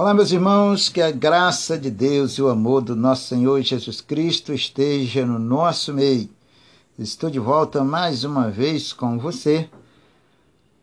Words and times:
Olá, 0.00 0.14
meus 0.14 0.30
irmãos, 0.30 0.88
que 0.88 1.02
a 1.02 1.10
graça 1.10 1.76
de 1.76 1.90
Deus 1.90 2.34
e 2.34 2.42
o 2.42 2.48
amor 2.48 2.82
do 2.82 2.94
nosso 2.94 3.26
Senhor 3.26 3.60
Jesus 3.62 4.00
Cristo 4.00 4.54
esteja 4.54 5.26
no 5.26 5.40
nosso 5.40 5.92
meio. 5.92 6.30
Estou 6.96 7.28
de 7.28 7.40
volta 7.40 7.82
mais 7.82 8.22
uma 8.22 8.48
vez 8.48 8.92
com 8.92 9.18
você, 9.18 9.68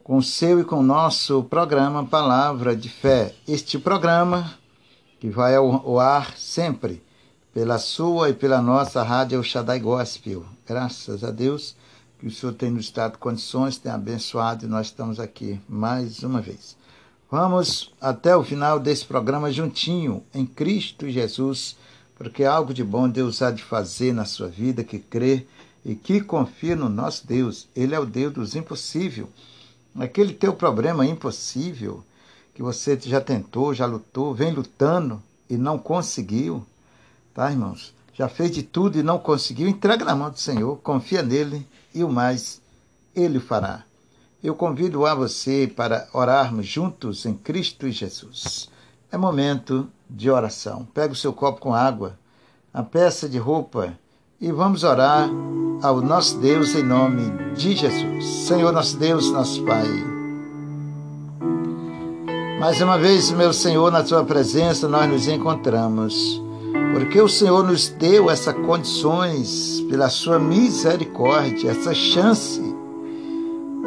com 0.04 0.22
seu 0.22 0.60
e 0.60 0.66
com 0.66 0.84
nosso 0.84 1.46
programa 1.46 2.06
Palavra 2.06 2.76
de 2.76 2.90
Fé. 2.90 3.34
Este 3.48 3.80
programa 3.80 4.54
que 5.18 5.30
vai 5.30 5.56
ao 5.56 5.98
ar 5.98 6.38
sempre 6.38 7.02
pela 7.54 7.80
sua 7.80 8.32
e 8.32 8.34
pela 8.34 8.62
nossa 8.62 9.02
rádio 9.02 9.42
Shaddai 9.42 9.80
Gospel. 9.80 10.44
Graças 10.68 11.24
a 11.24 11.32
Deus 11.32 11.74
que 12.20 12.28
o 12.28 12.32
Senhor 12.32 12.52
tem 12.52 12.70
nos 12.70 12.92
dado 12.92 13.18
condições, 13.18 13.78
tem 13.78 13.94
abençoado 13.94 14.66
e 14.66 14.68
nós 14.68 14.88
estamos 14.88 15.22
aqui 15.22 15.58
mais 15.70 16.22
uma 16.22 16.42
vez. 16.42 16.76
Vamos 17.38 17.92
até 18.00 18.34
o 18.34 18.46
final 18.46 18.80
desse 18.80 19.04
programa 19.04 19.52
juntinho, 19.52 20.24
em 20.34 20.46
Cristo 20.46 21.10
Jesus, 21.10 21.76
porque 22.16 22.46
algo 22.46 22.74
de 22.74 22.82
bom 22.82 23.10
Deus 23.10 23.42
há 23.42 23.52
de 23.52 23.62
fazer 23.62 24.14
na 24.14 24.24
sua 24.24 24.48
vida, 24.48 24.86
que 24.86 25.00
crê 25.00 25.46
e 25.84 25.96
que 25.96 26.22
confia 26.22 26.78
no 26.78 26.88
nosso 26.88 27.28
Deus. 27.28 27.68
Ele 27.76 27.94
é 27.94 28.00
o 28.00 28.06
Deus 28.06 28.34
dos 28.34 28.56
impossíveis. 28.56 29.28
Aquele 30.00 30.32
teu 30.32 30.54
problema 30.54 31.06
impossível, 31.06 32.02
que 32.54 32.64
você 32.64 32.98
já 33.02 33.20
tentou, 33.20 33.74
já 33.74 33.86
lutou, 33.86 34.34
vem 34.34 34.54
lutando 34.54 35.22
e 35.50 35.58
não 35.58 35.78
conseguiu, 35.78 36.66
tá, 37.34 37.52
irmãos? 37.52 37.94
Já 38.14 38.30
fez 38.30 38.50
de 38.50 38.64
tudo 38.64 38.98
e 38.98 39.04
não 39.04 39.20
conseguiu, 39.20 39.68
entrega 39.68 40.06
na 40.06 40.16
mão 40.16 40.32
do 40.32 40.40
Senhor, 40.40 40.78
confia 40.78 41.22
nele 41.22 41.68
e 41.94 42.02
o 42.02 42.10
mais 42.10 42.62
ele 43.14 43.42
fará 43.42 43.85
eu 44.48 44.54
convido 44.54 45.06
a 45.06 45.16
você 45.16 45.72
para 45.76 46.08
orarmos 46.14 46.68
juntos 46.68 47.26
em 47.26 47.34
Cristo 47.34 47.90
Jesus. 47.90 48.70
É 49.12 49.18
momento 49.18 49.88
de 50.08 50.30
oração. 50.30 50.88
Pega 50.94 51.14
o 51.14 51.16
seu 51.16 51.34
copo 51.34 51.60
com 51.60 51.74
água, 51.74 52.18
a 52.72 52.84
peça 52.84 53.28
de 53.28 53.40
roupa 53.40 53.98
e 54.40 54.52
vamos 54.52 54.84
orar 54.84 55.30
ao 55.82 56.00
nosso 56.00 56.38
Deus 56.38 56.76
em 56.76 56.84
nome 56.84 57.24
de 57.56 57.76
Jesus. 57.76 58.24
Senhor, 58.46 58.72
nosso 58.72 58.98
Deus, 58.98 59.32
nosso 59.32 59.64
Pai. 59.64 59.88
Mais 62.60 62.80
uma 62.82 63.00
vez, 63.00 63.32
meu 63.32 63.52
Senhor, 63.52 63.92
na 63.92 64.04
tua 64.04 64.24
presença 64.24 64.88
nós 64.88 65.10
nos 65.10 65.28
encontramos, 65.28 66.42
porque 66.94 67.20
o 67.20 67.28
Senhor 67.28 67.64
nos 67.64 67.90
deu 67.90 68.30
essas 68.30 68.54
condições 68.54 69.82
pela 69.90 70.10
sua 70.10 70.38
misericórdia, 70.38 71.72
essa 71.72 71.94
chance 71.94 72.75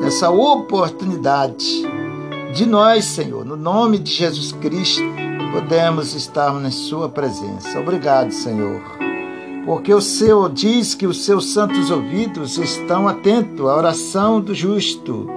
essa 0.02 0.30
oportunidade 0.30 1.82
de 2.54 2.64
nós, 2.64 3.04
Senhor, 3.04 3.44
no 3.44 3.56
nome 3.56 3.98
de 3.98 4.12
Jesus 4.12 4.52
Cristo, 4.52 5.04
podemos 5.52 6.14
estar 6.14 6.52
na 6.54 6.70
Sua 6.70 7.08
presença. 7.08 7.78
Obrigado, 7.78 8.32
Senhor, 8.32 8.80
porque 9.66 9.92
o 9.92 10.00
Senhor 10.00 10.50
diz 10.50 10.94
que 10.94 11.06
os 11.06 11.24
seus 11.24 11.52
santos 11.52 11.90
ouvidos 11.90 12.58
estão 12.58 13.06
atentos 13.06 13.66
à 13.66 13.76
oração 13.76 14.40
do 14.40 14.54
justo, 14.54 15.28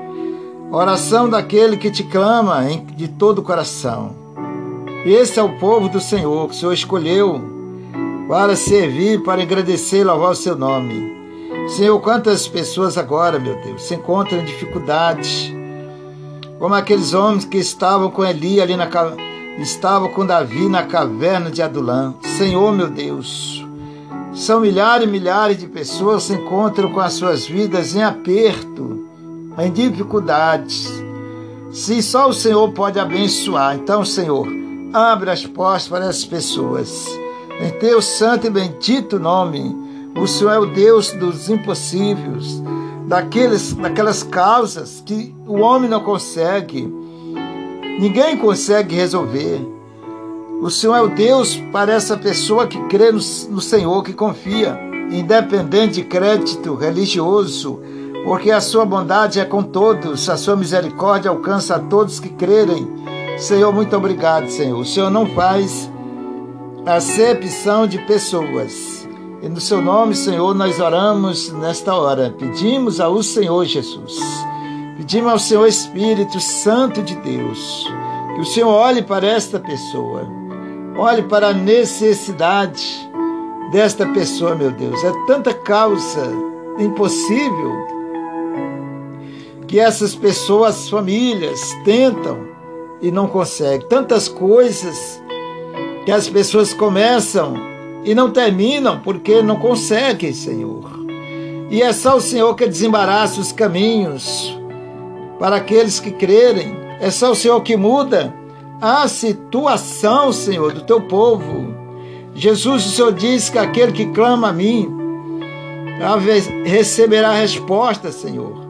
a 0.71 0.75
oração 0.75 1.29
daquele 1.29 1.75
que 1.77 1.91
te 1.91 2.03
clama 2.03 2.63
de 2.95 3.07
todo 3.07 3.39
o 3.39 3.43
coração. 3.43 4.15
Esse 5.05 5.39
é 5.39 5.43
o 5.43 5.57
povo 5.57 5.89
do 5.89 5.99
Senhor 5.99 6.47
que 6.47 6.55
o 6.55 6.57
Senhor 6.57 6.73
escolheu 6.73 7.41
para 8.27 8.55
servir, 8.55 9.21
para 9.23 9.41
agradecer 9.41 9.97
e 9.97 10.03
louvar 10.03 10.31
o 10.31 10.35
seu 10.35 10.55
nome. 10.55 11.20
Senhor, 11.69 11.99
quantas 11.99 12.47
pessoas 12.47 12.97
agora, 12.97 13.39
meu 13.39 13.55
Deus, 13.61 13.83
se 13.83 13.95
encontram 13.95 14.39
em 14.39 14.45
dificuldade, 14.45 15.55
como 16.59 16.75
aqueles 16.75 17.13
homens 17.13 17.45
que 17.45 17.57
estavam 17.57 18.11
com 18.11 18.25
Eli 18.25 18.61
ali 18.61 18.75
na 18.75 18.87
estavam 19.59 20.09
com 20.09 20.25
Davi 20.25 20.67
na 20.67 20.83
caverna 20.83 21.51
de 21.51 21.61
Adulã. 21.61 22.13
Senhor, 22.37 22.71
meu 22.73 22.89
Deus, 22.89 23.65
são 24.33 24.61
milhares 24.61 25.07
e 25.07 25.11
milhares 25.11 25.57
de 25.57 25.67
pessoas 25.67 26.23
que 26.23 26.33
se 26.33 26.39
encontram 26.39 26.91
com 26.91 26.99
as 26.99 27.13
suas 27.13 27.45
vidas 27.45 27.95
em 27.95 28.03
aperto, 28.03 29.05
em 29.57 29.71
dificuldades. 29.71 30.89
Se 31.71 32.01
só 32.01 32.29
o 32.29 32.33
Senhor 32.33 32.71
pode 32.71 32.99
abençoar, 32.99 33.75
então, 33.75 34.03
Senhor, 34.03 34.47
abre 34.93 35.29
as 35.29 35.45
portas 35.45 35.87
para 35.87 36.05
essas 36.05 36.25
pessoas. 36.25 37.07
Em 37.59 37.71
teu 37.79 38.01
santo 38.01 38.47
e 38.47 38.49
bendito 38.49 39.19
nome, 39.19 39.90
o 40.15 40.27
Senhor 40.27 40.51
é 40.51 40.59
o 40.59 40.65
Deus 40.65 41.11
dos 41.13 41.49
impossíveis, 41.49 42.61
daqueles, 43.07 43.73
daquelas 43.73 44.23
causas 44.23 45.01
que 45.05 45.33
o 45.47 45.59
homem 45.59 45.89
não 45.89 46.01
consegue, 46.01 46.81
ninguém 47.99 48.37
consegue 48.37 48.95
resolver. 48.95 49.61
O 50.61 50.69
Senhor 50.69 50.95
é 50.95 51.01
o 51.01 51.09
Deus 51.09 51.55
para 51.71 51.93
essa 51.93 52.15
pessoa 52.15 52.67
que 52.67 52.79
crê 52.87 53.11
no, 53.11 53.19
no 53.49 53.61
Senhor, 53.61 54.03
que 54.03 54.13
confia, 54.13 54.79
independente 55.11 55.95
de 55.95 56.03
crédito 56.03 56.75
religioso, 56.75 57.81
porque 58.23 58.51
a 58.51 58.61
sua 58.61 58.85
bondade 58.85 59.39
é 59.39 59.45
com 59.45 59.63
todos, 59.63 60.29
a 60.29 60.37
sua 60.37 60.55
misericórdia 60.55 61.31
alcança 61.31 61.75
a 61.75 61.79
todos 61.79 62.19
que 62.19 62.29
crerem. 62.29 62.87
Senhor, 63.37 63.73
muito 63.73 63.95
obrigado, 63.95 64.49
Senhor. 64.49 64.79
O 64.79 64.85
Senhor 64.85 65.09
não 65.09 65.25
faz 65.25 65.89
acepção 66.85 67.87
de 67.87 67.97
pessoas. 68.05 69.00
E 69.41 69.49
no 69.49 69.59
seu 69.59 69.81
nome, 69.81 70.13
Senhor, 70.13 70.53
nós 70.53 70.79
oramos 70.79 71.51
nesta 71.53 71.95
hora. 71.95 72.29
Pedimos 72.37 72.99
ao 72.99 73.23
Senhor 73.23 73.65
Jesus. 73.65 74.19
Pedimos 74.97 75.31
ao 75.31 75.39
Senhor 75.39 75.67
Espírito 75.67 76.39
Santo 76.39 77.01
de 77.01 77.15
Deus 77.15 77.87
que 78.35 78.41
o 78.41 78.45
Senhor 78.45 78.69
olhe 78.69 79.01
para 79.01 79.25
esta 79.25 79.59
pessoa. 79.59 80.29
Olhe 80.95 81.23
para 81.23 81.47
a 81.47 81.53
necessidade 81.53 83.09
desta 83.71 84.05
pessoa, 84.09 84.53
meu 84.53 84.69
Deus. 84.69 85.03
É 85.03 85.11
tanta 85.25 85.55
causa 85.55 86.31
impossível 86.77 87.73
que 89.67 89.79
essas 89.79 90.13
pessoas, 90.13 90.87
famílias, 90.87 91.59
tentam 91.83 92.45
e 93.01 93.09
não 93.09 93.25
conseguem. 93.25 93.87
Tantas 93.87 94.27
coisas 94.27 95.19
que 96.05 96.11
as 96.11 96.29
pessoas 96.29 96.75
começam 96.75 97.70
e 98.03 98.15
não 98.15 98.31
terminam 98.31 98.99
porque 98.99 99.41
não 99.41 99.57
conseguem, 99.57 100.33
Senhor. 100.33 100.89
E 101.69 101.81
é 101.81 101.93
só 101.93 102.17
o 102.17 102.21
Senhor 102.21 102.53
que 102.55 102.67
desembaraça 102.67 103.39
os 103.39 103.51
caminhos 103.51 104.57
para 105.39 105.57
aqueles 105.57 105.99
que 105.99 106.11
crerem. 106.11 106.75
É 106.99 107.09
só 107.09 107.31
o 107.31 107.35
Senhor 107.35 107.61
que 107.61 107.77
muda 107.77 108.33
a 108.81 109.07
situação, 109.07 110.33
Senhor, 110.33 110.73
do 110.73 110.81
teu 110.81 111.01
povo. 111.01 111.73
Jesus, 112.33 112.85
o 112.85 112.89
Senhor 112.89 113.13
diz 113.13 113.49
que 113.49 113.57
aquele 113.57 113.91
que 113.91 114.07
clama 114.07 114.49
a 114.49 114.53
mim 114.53 114.89
receberá 116.65 117.33
resposta, 117.33 118.11
Senhor. 118.11 118.69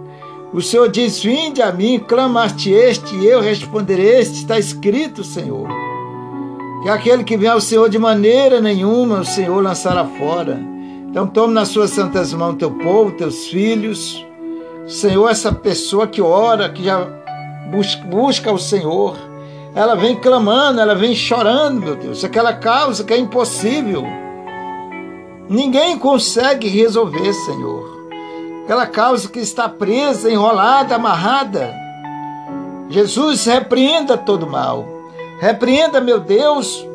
O 0.53 0.61
Senhor 0.61 0.89
diz: 0.89 1.23
Vinde 1.23 1.61
a 1.61 1.71
mim, 1.71 1.97
clamaste 1.97 2.71
este, 2.71 3.15
e 3.15 3.25
eu 3.25 3.39
responderei 3.39 4.19
este. 4.19 4.35
Está 4.35 4.59
escrito, 4.59 5.23
Senhor 5.23 5.80
que 6.81 6.89
aquele 6.89 7.23
que 7.23 7.37
vem 7.37 7.49
ao 7.49 7.61
Senhor 7.61 7.89
de 7.89 7.99
maneira 7.99 8.59
nenhuma 8.59 9.19
o 9.19 9.25
Senhor 9.25 9.61
lançará 9.61 10.03
fora. 10.05 10.59
Então 11.09 11.27
tome 11.27 11.53
nas 11.53 11.67
suas 11.67 11.91
santas 11.91 12.33
mãos 12.33 12.55
teu 12.55 12.71
povo, 12.71 13.11
teus 13.11 13.47
filhos. 13.47 14.25
Senhor, 14.87 15.29
essa 15.29 15.51
pessoa 15.51 16.07
que 16.07 16.21
ora, 16.21 16.69
que 16.69 16.83
já 16.83 17.07
busca, 18.09 18.51
o 18.51 18.57
Senhor, 18.57 19.15
ela 19.75 19.95
vem 19.95 20.15
clamando, 20.15 20.81
ela 20.81 20.95
vem 20.95 21.13
chorando, 21.13 21.81
meu 21.81 21.95
Deus, 21.95 22.23
aquela 22.23 22.53
causa 22.53 23.03
que 23.03 23.13
é 23.13 23.17
impossível. 23.17 24.03
Ninguém 25.47 25.99
consegue 25.99 26.67
resolver, 26.67 27.33
Senhor. 27.33 28.09
Aquela 28.63 28.87
causa 28.87 29.29
que 29.29 29.39
está 29.39 29.69
presa, 29.69 30.31
enrolada, 30.31 30.95
amarrada. 30.95 31.73
Jesus 32.89 33.45
repreenda 33.45 34.17
todo 34.17 34.47
mal. 34.47 35.00
Repreenda, 35.41 35.99
meu 35.99 36.19
Deus, 36.19 36.87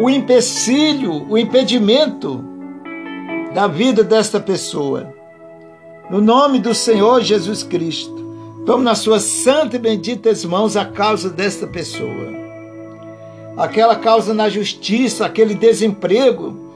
o 0.00 0.10
empecilho, 0.10 1.24
o 1.30 1.38
impedimento 1.38 2.44
da 3.54 3.68
vida 3.68 4.02
desta 4.02 4.40
pessoa. 4.40 5.14
No 6.10 6.20
nome 6.20 6.58
do 6.58 6.74
Senhor 6.74 7.20
Jesus 7.20 7.62
Cristo, 7.62 8.12
tome 8.66 8.82
nas 8.82 8.98
suas 8.98 9.22
santas 9.22 9.74
e 9.74 9.78
benditas 9.78 10.44
mãos 10.44 10.76
a 10.76 10.84
causa 10.84 11.30
desta 11.30 11.64
pessoa. 11.64 12.26
Aquela 13.56 13.94
causa 13.94 14.34
na 14.34 14.48
justiça, 14.48 15.24
aquele 15.24 15.54
desemprego. 15.54 16.72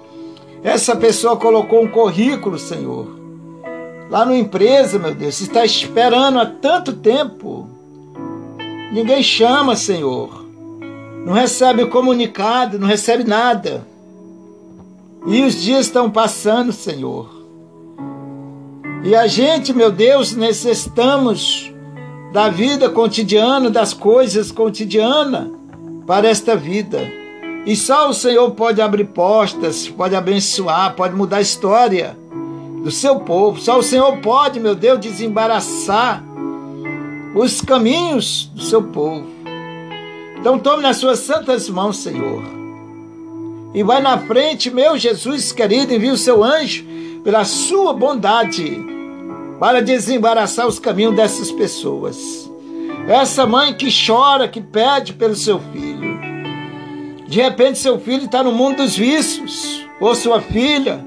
Essa 0.62 0.94
pessoa 0.94 1.36
colocou 1.36 1.82
um 1.82 1.88
currículo, 1.88 2.56
Senhor. 2.56 3.08
Lá 4.08 4.24
na 4.24 4.36
empresa, 4.36 4.96
meu 4.96 5.12
Deus, 5.12 5.40
está 5.40 5.64
esperando 5.64 6.38
há 6.38 6.46
tanto 6.46 6.92
tempo 6.92 7.75
Ninguém 8.92 9.22
chama, 9.22 9.74
Senhor. 9.76 10.44
Não 11.24 11.32
recebe 11.32 11.86
comunicado, 11.86 12.78
não 12.78 12.86
recebe 12.86 13.24
nada. 13.24 13.86
E 15.26 15.42
os 15.42 15.60
dias 15.60 15.86
estão 15.86 16.10
passando, 16.10 16.72
Senhor. 16.72 17.28
E 19.02 19.14
a 19.14 19.26
gente, 19.26 19.72
meu 19.72 19.90
Deus, 19.90 20.34
necessitamos 20.34 21.72
da 22.32 22.48
vida 22.48 22.88
cotidiana, 22.88 23.70
das 23.70 23.92
coisas 23.92 24.52
cotidianas. 24.52 25.48
para 26.06 26.28
esta 26.28 26.54
vida. 26.54 27.00
E 27.66 27.74
só 27.74 28.08
o 28.08 28.14
Senhor 28.14 28.52
pode 28.52 28.80
abrir 28.80 29.06
portas, 29.06 29.88
pode 29.88 30.14
abençoar, 30.14 30.94
pode 30.94 31.16
mudar 31.16 31.38
a 31.38 31.40
história 31.40 32.16
do 32.84 32.92
seu 32.92 33.18
povo. 33.18 33.60
Só 33.60 33.78
o 33.78 33.82
Senhor 33.82 34.18
pode, 34.18 34.60
meu 34.60 34.76
Deus, 34.76 35.00
desembaraçar 35.00 36.22
os 37.36 37.60
caminhos 37.60 38.50
do 38.54 38.62
seu 38.62 38.82
povo. 38.82 39.26
Então 40.40 40.58
tome 40.58 40.82
nas 40.82 40.96
suas 40.96 41.18
santas 41.18 41.68
mãos, 41.68 41.98
Senhor. 41.98 42.42
E 43.74 43.82
vai 43.82 44.00
na 44.00 44.16
frente, 44.16 44.70
meu 44.70 44.96
Jesus 44.96 45.52
querido, 45.52 45.92
envie 45.92 46.10
o 46.10 46.16
seu 46.16 46.42
anjo 46.42 46.84
pela 47.22 47.44
sua 47.44 47.92
bondade 47.92 48.82
para 49.60 49.82
desembaraçar 49.82 50.66
os 50.66 50.78
caminhos 50.78 51.14
dessas 51.14 51.52
pessoas. 51.52 52.50
Essa 53.06 53.46
mãe 53.46 53.74
que 53.74 53.88
chora, 53.90 54.48
que 54.48 54.60
pede 54.60 55.12
pelo 55.12 55.36
seu 55.36 55.60
filho. 55.72 56.16
De 57.28 57.42
repente, 57.42 57.78
seu 57.78 57.98
filho 58.00 58.24
está 58.24 58.42
no 58.42 58.52
mundo 58.52 58.76
dos 58.78 58.96
vícios, 58.96 59.84
ou 60.00 60.14
sua 60.14 60.40
filha. 60.40 61.04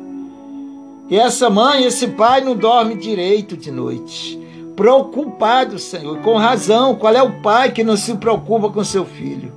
E 1.10 1.18
essa 1.18 1.50
mãe, 1.50 1.86
esse 1.86 2.08
pai 2.08 2.42
não 2.42 2.56
dorme 2.56 2.96
direito 2.96 3.58
de 3.58 3.72
noite. 3.72 4.49
Preocupado, 4.80 5.78
Senhor, 5.78 6.20
com 6.20 6.38
razão. 6.38 6.96
Qual 6.96 7.14
é 7.14 7.22
o 7.22 7.42
pai 7.42 7.70
que 7.70 7.84
não 7.84 7.98
se 7.98 8.16
preocupa 8.16 8.70
com 8.70 8.82
seu 8.82 9.04
filho? 9.04 9.52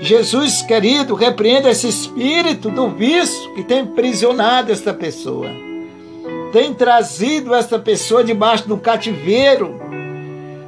Jesus, 0.00 0.60
querido, 0.60 1.14
repreenda 1.14 1.70
esse 1.70 1.86
espírito 1.86 2.68
do 2.68 2.88
vício 2.88 3.54
que 3.54 3.62
tem 3.62 3.86
prisionado 3.86 4.72
esta 4.72 4.92
pessoa. 4.92 5.46
Tem 6.52 6.74
trazido 6.74 7.54
esta 7.54 7.78
pessoa 7.78 8.24
debaixo 8.24 8.66
do 8.66 8.76
cativeiro, 8.76 9.80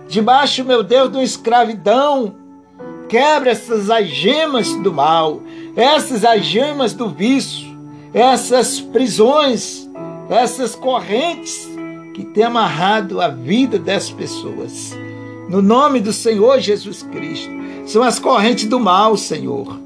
debaixo, 0.06 0.64
meu 0.64 0.84
Deus, 0.84 1.10
de 1.10 1.16
uma 1.16 1.24
escravidão. 1.24 2.36
Quebra 3.08 3.50
essas 3.50 3.90
algemas 3.90 4.72
do 4.76 4.92
mal, 4.92 5.42
essas 5.74 6.24
algemas 6.24 6.92
do 6.92 7.08
vício, 7.08 7.76
essas 8.14 8.78
prisões, 8.78 9.90
essas 10.28 10.76
correntes 10.76 11.69
que 12.20 12.26
tem 12.26 12.44
amarrado 12.44 13.20
a 13.20 13.28
vida 13.28 13.78
dessas 13.78 14.10
pessoas. 14.10 14.96
No 15.48 15.62
nome 15.62 16.00
do 16.00 16.12
Senhor 16.12 16.60
Jesus 16.60 17.02
Cristo 17.02 17.50
são 17.86 18.02
as 18.02 18.18
correntes 18.18 18.66
do 18.66 18.78
mal, 18.78 19.16
Senhor, 19.16 19.80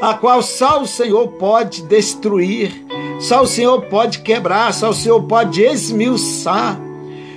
a 0.00 0.14
qual 0.14 0.42
só 0.42 0.82
o 0.82 0.86
Senhor 0.86 1.28
pode 1.32 1.82
destruir, 1.82 2.84
só 3.20 3.42
o 3.42 3.46
Senhor 3.46 3.82
pode 3.82 4.20
quebrar, 4.20 4.72
só 4.72 4.90
o 4.90 4.94
Senhor 4.94 5.22
pode 5.24 5.62
esmiuçar, 5.62 6.80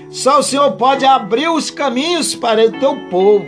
só 0.09 0.39
o 0.39 0.43
Senhor 0.43 0.71
pode 0.73 1.05
abrir 1.05 1.49
os 1.49 1.69
caminhos 1.69 2.33
para 2.33 2.65
o 2.65 2.71
teu 2.71 2.95
povo, 3.09 3.45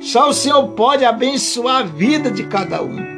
só 0.00 0.28
o 0.28 0.34
Senhor 0.34 0.68
pode 0.68 1.04
abençoar 1.04 1.80
a 1.80 1.82
vida 1.82 2.30
de 2.30 2.44
cada 2.44 2.82
um. 2.82 3.13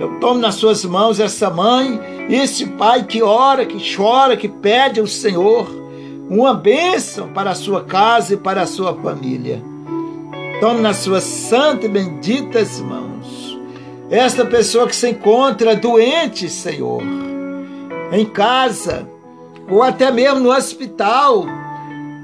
Eu 0.00 0.18
tomo 0.18 0.40
nas 0.40 0.54
suas 0.54 0.82
mãos 0.82 1.20
essa 1.20 1.50
mãe, 1.50 2.00
esse 2.30 2.64
pai 2.64 3.04
que 3.04 3.22
ora, 3.22 3.66
que 3.66 3.94
chora, 3.94 4.34
que 4.34 4.48
pede 4.48 4.98
ao 4.98 5.06
Senhor 5.06 5.68
uma 6.30 6.54
bênção 6.54 7.28
para 7.34 7.50
a 7.50 7.54
sua 7.54 7.84
casa 7.84 8.32
e 8.32 8.36
para 8.38 8.62
a 8.62 8.66
sua 8.66 8.94
família. 8.94 9.62
Tome 10.58 10.80
nas 10.80 10.96
suas 10.98 11.24
santas 11.24 11.84
e 11.84 11.88
benditas 11.88 12.80
mãos. 12.80 13.58
Esta 14.10 14.46
pessoa 14.46 14.86
que 14.86 14.96
se 14.96 15.10
encontra 15.10 15.76
doente, 15.76 16.48
Senhor, 16.48 17.02
em 18.10 18.24
casa, 18.24 19.06
ou 19.68 19.82
até 19.82 20.10
mesmo 20.10 20.40
no 20.40 20.50
hospital, 20.50 21.44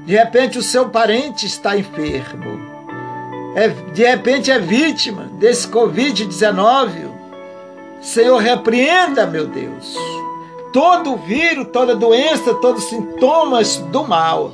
de 0.03 0.15
repente 0.15 0.57
o 0.57 0.63
seu 0.63 0.89
parente 0.89 1.45
está 1.45 1.77
enfermo, 1.77 2.59
é, 3.55 3.69
de 3.93 4.03
repente 4.03 4.49
é 4.49 4.57
vítima 4.57 5.29
desse 5.39 5.67
Covid-19. 5.67 7.06
Senhor, 8.01 8.37
repreenda, 8.37 9.25
meu 9.25 9.47
Deus, 9.47 9.95
todo 10.71 11.17
vírus, 11.17 11.67
toda 11.73 11.95
doença, 11.95 12.53
todos 12.55 12.83
os 12.83 12.89
sintomas 12.89 13.77
do 13.77 14.03
mal 14.07 14.51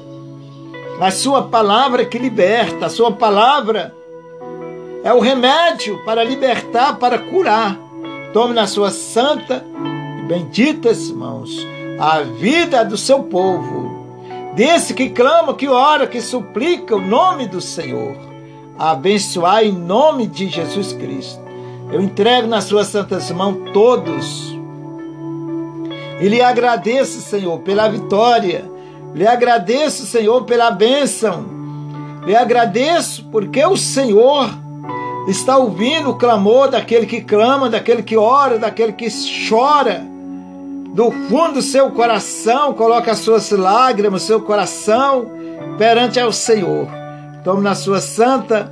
a 1.00 1.12
sua 1.12 1.44
palavra 1.44 2.06
que 2.06 2.18
liberta, 2.18 2.86
a 2.86 2.90
sua 2.90 3.12
palavra 3.12 3.94
é 5.04 5.12
o 5.14 5.20
remédio 5.20 6.04
para 6.06 6.24
libertar, 6.24 6.98
para 6.98 7.18
curar. 7.18 7.78
Tome 8.32 8.54
nas 8.54 8.70
suas 8.70 8.94
santa 8.94 9.66
e 10.20 10.22
benditas 10.22 11.12
mãos 11.12 11.52
a 12.00 12.22
vida 12.22 12.86
do 12.86 12.98
seu 12.98 13.24
povo, 13.24 14.08
desse 14.56 14.94
que 14.94 15.10
clama, 15.10 15.54
que 15.56 15.68
ora, 15.68 16.08
que 16.08 16.22
suplica 16.22 16.96
o 16.96 17.02
nome 17.02 17.48
do 17.48 17.60
Senhor. 17.60 18.16
Abençoar 18.80 19.64
em 19.66 19.72
nome 19.72 20.26
de 20.26 20.48
Jesus 20.48 20.94
Cristo. 20.94 21.43
Eu 21.94 22.02
entrego 22.02 22.48
nas 22.48 22.66
suas 22.66 22.88
santas 22.88 23.32
mãos 23.32 23.72
todos. 23.72 24.54
E 26.20 26.28
lhe 26.28 26.42
agradeço, 26.42 27.22
Senhor, 27.22 27.60
pela 27.60 27.88
vitória 27.88 28.74
lhe 29.14 29.28
agradeço, 29.28 30.06
Senhor, 30.06 30.44
pela 30.44 30.72
bênção. 30.72 31.46
Lhe 32.26 32.36
agradeço 32.36 33.26
porque 33.32 33.64
o 33.64 33.78
Senhor 33.78 34.50
está 35.28 35.58
ouvindo 35.58 36.10
o 36.10 36.16
clamor 36.16 36.70
daquele 36.70 37.06
que 37.06 37.22
clama, 37.22 37.70
daquele 37.70 38.02
que 38.02 38.18
ora, 38.18 38.58
daquele 38.58 38.94
que 38.94 39.08
chora. 39.48 40.04
Do 40.96 41.12
fundo 41.12 41.54
do 41.54 41.62
seu 41.62 41.92
coração, 41.92 42.74
coloca 42.74 43.12
as 43.12 43.20
suas 43.20 43.52
lágrimas, 43.52 44.24
seu 44.24 44.42
coração 44.42 45.32
perante 45.78 46.20
ao 46.20 46.32
Senhor. 46.32 46.88
Tome 47.44 47.62
nas 47.62 47.80
suas 47.80 48.04
santa 48.04 48.72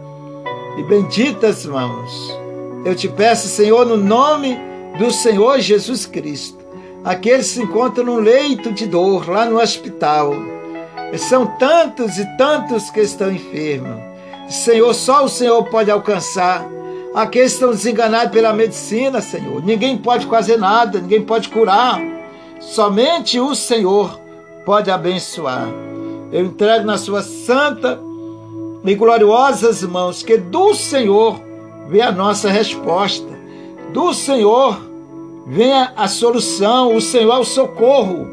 e 0.77 0.83
benditas 0.83 1.65
mãos. 1.65 2.40
Eu 2.83 2.95
te 2.95 3.07
peço, 3.07 3.47
Senhor, 3.47 3.85
no 3.85 3.97
nome 3.97 4.57
do 4.97 5.11
Senhor 5.11 5.59
Jesus 5.59 6.05
Cristo 6.05 6.61
aqueles 7.03 7.47
que 7.47 7.53
se 7.55 7.61
encontram 7.61 8.05
no 8.05 8.19
leito 8.19 8.71
de 8.71 8.85
dor, 8.85 9.29
lá 9.29 9.45
no 9.45 9.59
hospital. 9.59 10.33
São 11.17 11.45
tantos 11.57 12.17
e 12.17 12.37
tantos 12.37 12.89
que 12.89 13.01
estão 13.01 13.31
enfermos. 13.31 13.99
Senhor, 14.49 14.93
só 14.93 15.25
o 15.25 15.29
Senhor 15.29 15.63
pode 15.65 15.91
alcançar. 15.91 16.65
Aqueles 17.13 17.51
que 17.51 17.55
estão 17.55 17.71
desenganados 17.71 18.31
pela 18.31 18.53
medicina, 18.53 19.19
Senhor. 19.19 19.61
Ninguém 19.63 19.97
pode 19.97 20.25
fazer 20.27 20.57
nada, 20.57 20.99
ninguém 20.99 21.21
pode 21.21 21.49
curar. 21.49 22.01
Somente 22.59 23.39
o 23.39 23.53
Senhor 23.53 24.19
pode 24.65 24.89
abençoar. 24.89 25.67
Eu 26.31 26.45
entrego 26.45 26.85
nas 26.85 27.01
suas 27.01 27.25
santas 27.25 27.97
e 28.85 28.95
gloriosas 28.95 29.83
mãos 29.83 30.23
que 30.23 30.37
do 30.37 30.73
Senhor 30.73 31.41
vem 31.87 32.01
a 32.01 32.11
nossa 32.11 32.49
resposta. 32.49 33.27
Do 33.93 34.13
Senhor 34.13 34.79
venha 35.47 35.93
a 35.95 36.07
solução, 36.07 36.95
o 36.95 37.01
Senhor 37.01 37.33
é 37.33 37.39
o 37.39 37.43
socorro, 37.43 38.27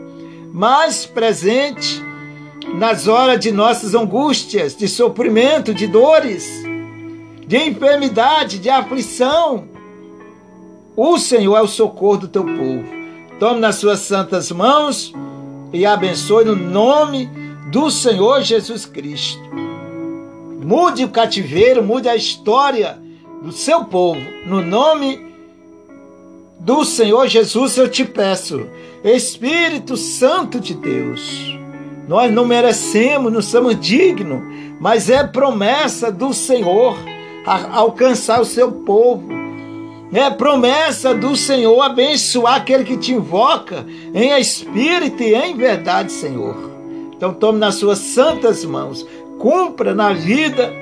mais 0.52 1.04
presente 1.06 2.02
nas 2.74 3.08
horas 3.08 3.40
de 3.40 3.50
nossas 3.50 3.94
angústias, 3.94 4.76
de 4.76 4.86
sofrimento, 4.88 5.74
de 5.74 5.86
dores, 5.86 6.48
de 7.46 7.56
enfermidade, 7.56 8.58
de 8.58 8.68
aflição. 8.68 9.64
O 10.96 11.18
Senhor 11.18 11.56
é 11.56 11.62
o 11.62 11.68
socorro 11.68 12.18
do 12.18 12.28
teu 12.28 12.44
povo. 12.44 12.84
Tome 13.38 13.60
nas 13.60 13.76
suas 13.76 14.00
santas 14.00 14.50
mãos 14.50 15.12
e 15.72 15.86
abençoe 15.86 16.44
no 16.44 16.56
nome 16.56 17.30
do 17.70 17.90
Senhor 17.90 18.42
Jesus 18.42 18.84
Cristo. 18.84 19.40
Mude 20.64 21.04
o 21.04 21.08
cativeiro, 21.08 21.82
mude 21.82 22.08
a 22.08 22.16
história 22.16 22.98
do 23.42 23.52
seu 23.52 23.84
povo, 23.84 24.20
no 24.46 24.60
nome 24.60 25.26
do 26.58 26.84
Senhor 26.84 27.28
Jesus 27.28 27.76
eu 27.76 27.88
te 27.88 28.04
peço, 28.04 28.66
Espírito 29.04 29.96
Santo 29.96 30.58
de 30.58 30.74
Deus. 30.74 31.56
Nós 32.08 32.32
não 32.32 32.46
merecemos, 32.46 33.32
não 33.32 33.42
somos 33.42 33.78
dignos, 33.78 34.42
mas 34.80 35.08
é 35.08 35.22
promessa 35.22 36.10
do 36.10 36.32
Senhor 36.32 36.96
alcançar 37.72 38.40
o 38.40 38.44
seu 38.44 38.72
povo. 38.72 39.28
É 40.12 40.30
promessa 40.30 41.14
do 41.14 41.36
Senhor 41.36 41.80
abençoar 41.82 42.56
aquele 42.56 42.82
que 42.82 42.96
te 42.96 43.12
invoca 43.12 43.84
em 44.14 44.32
espírito 44.40 45.22
e 45.22 45.34
em 45.34 45.54
verdade, 45.54 46.10
Senhor. 46.10 46.56
Então 47.14 47.34
tome 47.34 47.58
nas 47.58 47.74
suas 47.74 47.98
santas 47.98 48.64
mãos, 48.64 49.06
cumpra 49.38 49.94
na 49.94 50.12
vida 50.12 50.72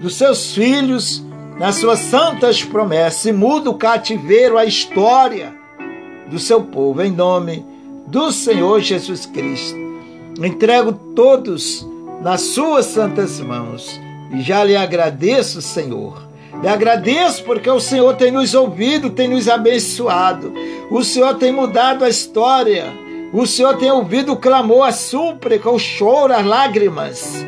dos 0.00 0.16
seus 0.16 0.52
filhos 0.52 1.25
nas 1.58 1.76
suas 1.76 1.98
santas 1.98 2.62
promessas 2.62 3.24
e 3.24 3.32
muda 3.32 3.70
o 3.70 3.74
cativeiro, 3.74 4.58
a 4.58 4.64
história 4.64 5.54
do 6.28 6.38
seu 6.38 6.62
povo, 6.62 7.02
em 7.02 7.10
nome 7.10 7.64
do 8.06 8.30
Senhor 8.30 8.80
Jesus 8.80 9.24
Cristo. 9.26 9.78
Entrego 10.42 10.92
todos 10.92 11.86
nas 12.22 12.42
suas 12.42 12.86
santas 12.86 13.40
mãos 13.40 13.98
e 14.32 14.42
já 14.42 14.62
lhe 14.62 14.76
agradeço, 14.76 15.62
Senhor. 15.62 16.26
Lhe 16.60 16.68
agradeço 16.68 17.42
porque 17.44 17.70
o 17.70 17.80
Senhor 17.80 18.14
tem 18.16 18.30
nos 18.30 18.54
ouvido, 18.54 19.10
tem 19.10 19.28
nos 19.28 19.48
abençoado. 19.48 20.52
O 20.90 21.02
Senhor 21.02 21.34
tem 21.36 21.52
mudado 21.52 22.04
a 22.04 22.08
história. 22.08 22.84
O 23.32 23.46
Senhor 23.46 23.76
tem 23.76 23.90
ouvido 23.90 24.32
o 24.32 24.36
clamor, 24.36 24.86
a 24.86 24.92
súplica, 24.92 25.70
o 25.70 25.78
choro, 25.78 26.32
as 26.32 26.44
lágrimas 26.44 27.44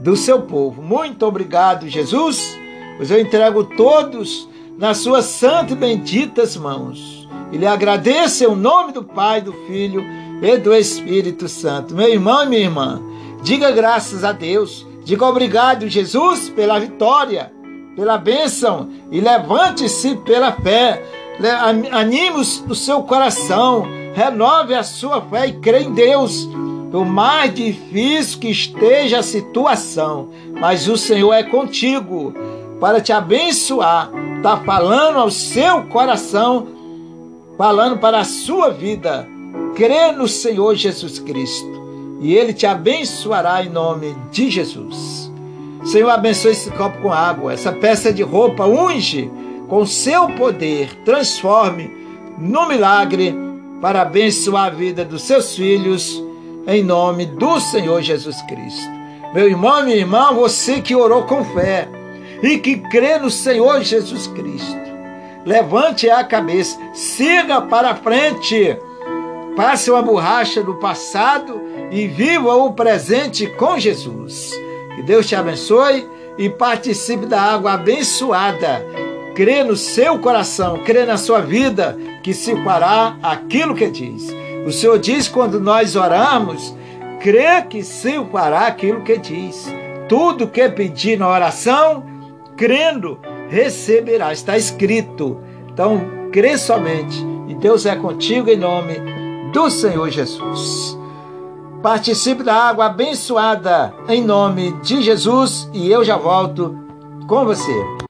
do 0.00 0.16
seu 0.16 0.42
povo. 0.42 0.82
Muito 0.82 1.24
obrigado, 1.26 1.88
Jesus. 1.88 2.58
pois 2.96 3.10
eu 3.10 3.20
entrego 3.20 3.64
todos 3.64 4.48
nas 4.76 4.98
suas 4.98 5.26
santas 5.26 5.72
e 5.72 5.76
benditas 5.76 6.56
mãos. 6.56 7.28
E 7.52 7.56
lhe 7.56 7.66
agradeço 7.66 8.44
em 8.44 8.56
nome 8.56 8.92
do 8.92 9.04
Pai, 9.04 9.40
do 9.40 9.52
Filho 9.66 10.02
e 10.42 10.56
do 10.56 10.74
Espírito 10.74 11.48
Santo. 11.48 11.94
Meu 11.94 12.08
irmão 12.08 12.44
e 12.44 12.48
minha 12.48 12.62
irmã, 12.62 13.02
diga 13.42 13.70
graças 13.70 14.24
a 14.24 14.32
Deus, 14.32 14.86
diga 15.04 15.26
obrigado, 15.26 15.88
Jesus, 15.88 16.48
pela 16.48 16.78
vitória, 16.78 17.52
pela 17.96 18.16
bênção 18.16 18.88
e 19.10 19.20
levante-se 19.20 20.16
pela 20.16 20.52
fé. 20.52 21.02
Anime 21.90 22.40
o 22.68 22.74
seu 22.74 23.02
coração, 23.02 23.86
renove 24.14 24.74
a 24.74 24.82
sua 24.82 25.20
fé 25.22 25.48
e 25.48 25.52
crê 25.54 25.82
em 25.82 25.92
Deus. 25.92 26.48
Por 26.90 27.06
mais 27.06 27.54
difícil 27.54 28.40
que 28.40 28.50
esteja 28.50 29.20
a 29.20 29.22
situação, 29.22 30.30
mas 30.60 30.88
o 30.88 30.96
Senhor 30.96 31.32
é 31.32 31.42
contigo 31.42 32.34
para 32.80 33.00
te 33.00 33.12
abençoar. 33.12 34.10
Está 34.36 34.56
falando 34.56 35.18
ao 35.18 35.30
seu 35.30 35.84
coração, 35.84 36.66
falando 37.56 37.98
para 37.98 38.20
a 38.20 38.24
sua 38.24 38.70
vida. 38.70 39.28
Crê 39.74 40.10
no 40.12 40.26
Senhor 40.26 40.74
Jesus 40.74 41.18
Cristo 41.18 41.80
e 42.20 42.34
Ele 42.34 42.52
te 42.52 42.66
abençoará 42.66 43.64
em 43.64 43.68
nome 43.68 44.16
de 44.32 44.50
Jesus. 44.50 45.30
Senhor, 45.84 46.10
abençoe 46.10 46.52
esse 46.52 46.70
copo 46.72 47.00
com 47.00 47.12
água, 47.12 47.52
essa 47.52 47.72
peça 47.72 48.12
de 48.12 48.22
roupa, 48.22 48.66
unge 48.66 49.30
com 49.68 49.86
seu 49.86 50.28
poder, 50.32 50.94
transforme 51.04 51.90
no 52.38 52.68
milagre 52.68 53.34
para 53.80 54.02
abençoar 54.02 54.66
a 54.66 54.70
vida 54.70 55.04
dos 55.04 55.22
seus 55.22 55.54
filhos, 55.56 56.22
em 56.66 56.82
nome 56.82 57.26
do 57.26 57.60
Senhor 57.60 58.02
Jesus 58.02 58.40
Cristo. 58.42 58.90
Meu 59.34 59.48
irmão, 59.48 59.84
minha 59.84 59.96
irmã, 59.96 60.32
você 60.32 60.80
que 60.80 60.94
orou 60.94 61.24
com 61.24 61.44
fé 61.44 61.88
e 62.42 62.58
que 62.58 62.76
crê 62.76 63.18
no 63.18 63.30
Senhor 63.30 63.82
Jesus 63.82 64.26
Cristo, 64.28 64.80
levante 65.44 66.08
a 66.10 66.24
cabeça, 66.24 66.78
siga 66.92 67.60
para 67.60 67.94
frente 67.94 68.78
Passe 69.56 69.90
uma 69.90 70.00
borracha 70.00 70.62
do 70.62 70.76
passado 70.76 71.60
e 71.90 72.06
viva 72.06 72.54
o 72.54 72.72
presente 72.72 73.46
com 73.46 73.78
Jesus. 73.78 74.52
Que 74.94 75.02
Deus 75.02 75.26
te 75.26 75.34
abençoe 75.34 76.08
e 76.38 76.48
participe 76.48 77.26
da 77.26 77.40
água 77.40 77.72
abençoada. 77.72 78.84
Crê 79.34 79.62
no 79.64 79.76
seu 79.76 80.18
coração, 80.18 80.78
crê 80.84 81.04
na 81.04 81.16
sua 81.16 81.40
vida, 81.40 81.96
que 82.22 82.32
se 82.32 82.54
fará 82.62 83.16
aquilo 83.22 83.74
que 83.74 83.88
diz. 83.88 84.34
O 84.66 84.72
Senhor 84.72 84.98
diz 84.98 85.28
quando 85.28 85.58
nós 85.58 85.96
oramos, 85.96 86.74
crê 87.20 87.62
que 87.62 87.82
se 87.82 88.22
fará 88.26 88.66
aquilo 88.66 89.02
que 89.02 89.16
diz. 89.16 89.72
Tudo 90.08 90.48
que 90.48 90.68
pedir 90.68 91.18
na 91.18 91.28
oração, 91.28 92.04
crendo, 92.56 93.18
receberá. 93.48 94.32
Está 94.32 94.56
escrito. 94.56 95.40
Então, 95.72 96.00
crê 96.32 96.58
somente. 96.58 97.24
E 97.48 97.54
Deus 97.54 97.86
é 97.86 97.96
contigo 97.96 98.50
em 98.50 98.56
nome 98.56 98.94
do 99.52 99.70
Senhor 99.70 100.08
Jesus. 100.10 100.98
Participe 101.82 102.42
da 102.42 102.54
água 102.54 102.86
abençoada 102.86 103.94
em 104.08 104.22
nome 104.22 104.72
de 104.82 105.00
Jesus 105.00 105.68
e 105.72 105.90
eu 105.90 106.04
já 106.04 106.16
volto 106.16 106.78
com 107.26 107.44
você. 107.44 108.09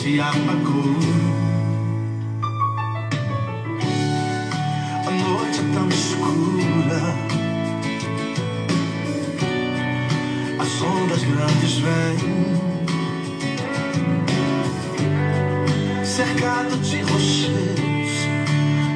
se 0.00 0.18
apagou. 0.18 0.96
A 5.06 5.10
noite 5.10 5.60
tão 5.74 5.88
escura, 5.90 7.02
as 10.58 10.82
ondas 10.82 11.22
grandes 11.22 11.78
vêm. 11.80 12.18
Cercado 16.02 16.78
de 16.78 17.02
rochedos, 17.02 18.12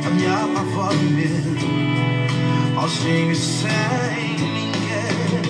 a 0.07 0.11
minha 0.11 0.37
apavora 0.45 0.97
medo, 0.97 1.69
sozinho 2.75 3.31
e 3.31 3.37
sem 3.37 4.39
ninguém. 4.41 5.45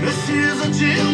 Precisa 0.00 0.68
de 0.70 1.00
um 1.02 1.13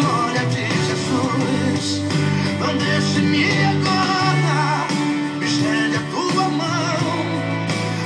glória 0.00 0.44
de 0.46 0.66
Jesus. 0.86 2.02
Não 2.60 2.76
deixe-me 2.76 3.44
agora, 3.72 4.86
me 5.38 5.46
estende 5.46 5.96
a 5.96 6.04
tua 6.12 6.48
mão. 6.48 7.02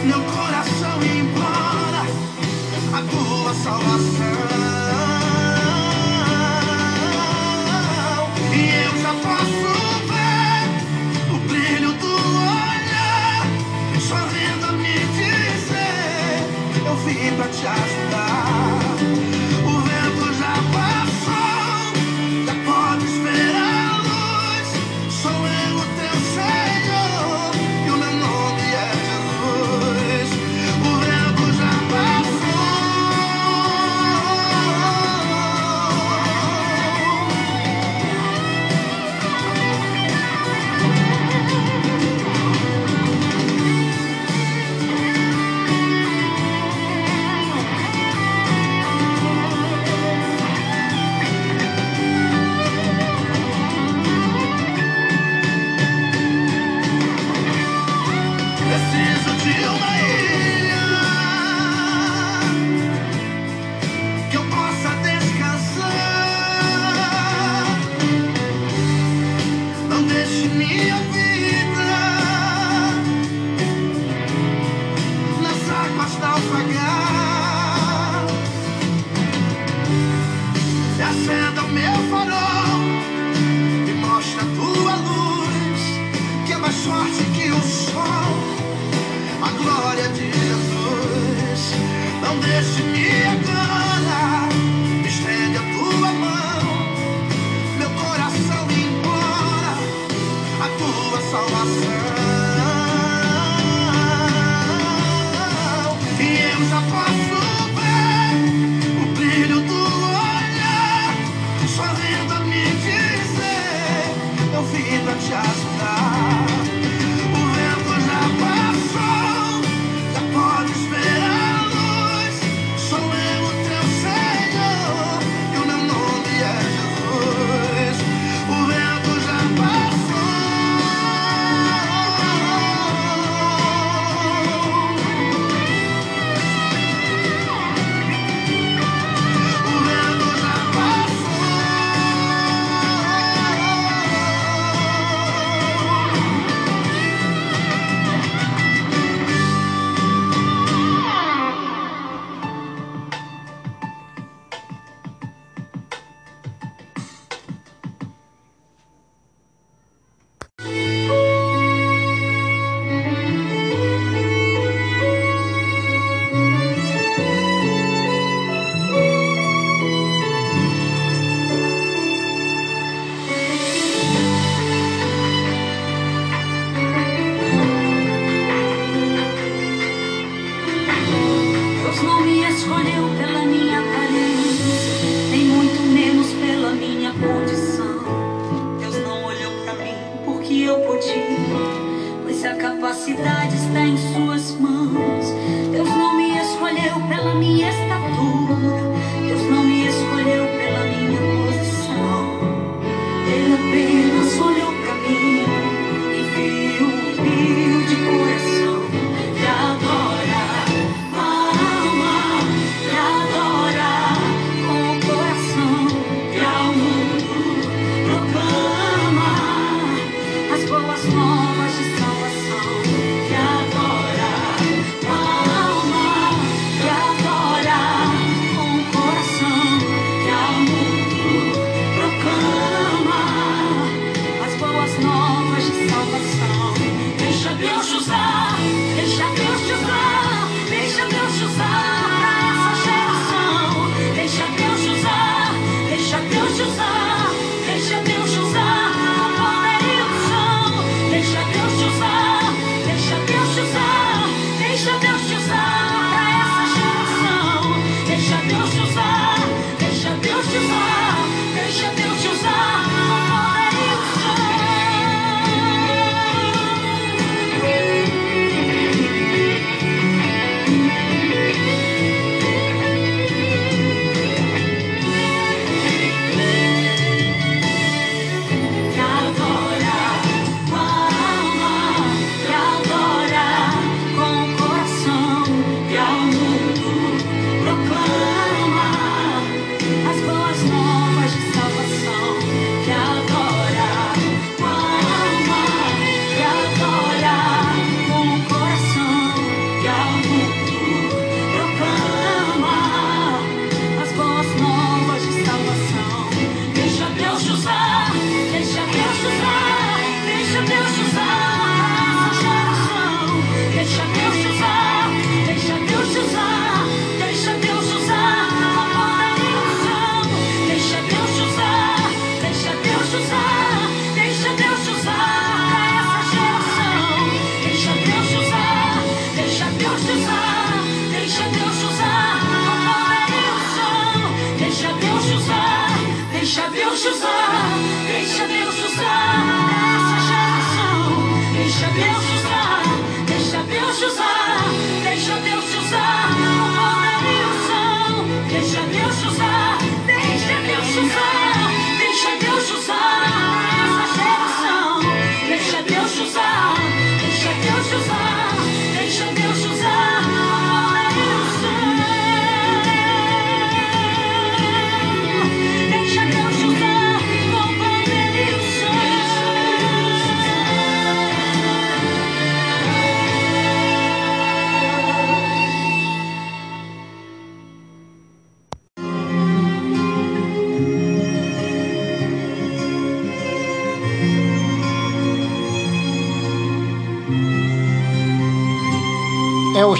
Meu 0.04 0.22
coração 0.34 0.96
implora 1.02 2.02
a 2.98 3.00
tua 3.12 3.54
salvação. 3.54 4.32
E 8.54 8.62
eu 8.86 8.92
já 9.02 9.12
posso 9.26 9.70
ver 10.08 10.64
o 11.34 11.38
brilho 11.48 11.92
do 11.92 12.14
olhar, 12.66 13.46
sorrindo 14.08 14.72
me 14.82 14.96
dizer: 15.18 16.30
Eu 16.86 16.96
vim 17.04 17.36
pra 17.36 17.48
te 17.48 17.66
ajudar. 17.66 18.11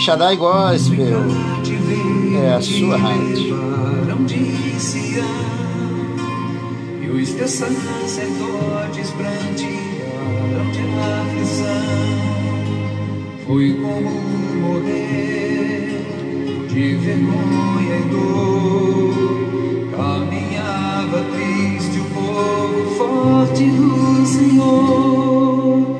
Shaddai 0.03 0.37
Gospel. 0.37 1.21
É 2.43 2.55
a 2.55 2.61
sua 2.61 2.97
rádio. 2.97 3.57
E 7.01 7.09
de 10.73 10.81
aflição. 11.23 11.87
Foi 13.47 13.75
como 13.75 14.11
morrer 14.61 16.01
de 16.69 16.97
vergonha 16.97 17.97
e 17.97 18.03
dor. 18.11 19.15
Caminhava 19.97 21.23
triste 21.31 22.01
o 22.01 22.05
povo 22.07 22.91
forte 22.97 23.71
do 23.71 24.27
Senhor 24.27 25.97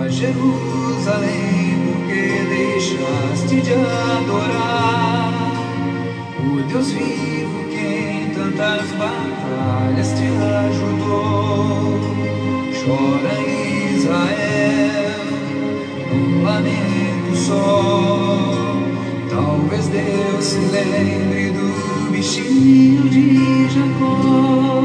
a 0.00 0.08
Jerusalém 0.08 1.43
deixaste 3.14 3.60
de 3.60 3.72
adorar 3.72 5.32
o 6.40 6.62
Deus 6.62 6.90
vivo 6.90 7.64
que 7.70 7.76
em 7.76 8.30
tantas 8.34 8.90
batalhas 8.92 10.08
te 10.12 10.26
ajudou. 10.68 12.00
Chora 12.72 13.34
Israel, 13.94 15.24
num 16.12 16.44
lamento 16.44 17.36
só. 17.36 18.76
Talvez 19.30 19.88
Deus 19.88 20.44
se 20.44 20.58
lembre 20.58 21.50
do 21.50 22.10
bichinho 22.10 23.08
de 23.08 23.68
Jacó. 23.68 24.82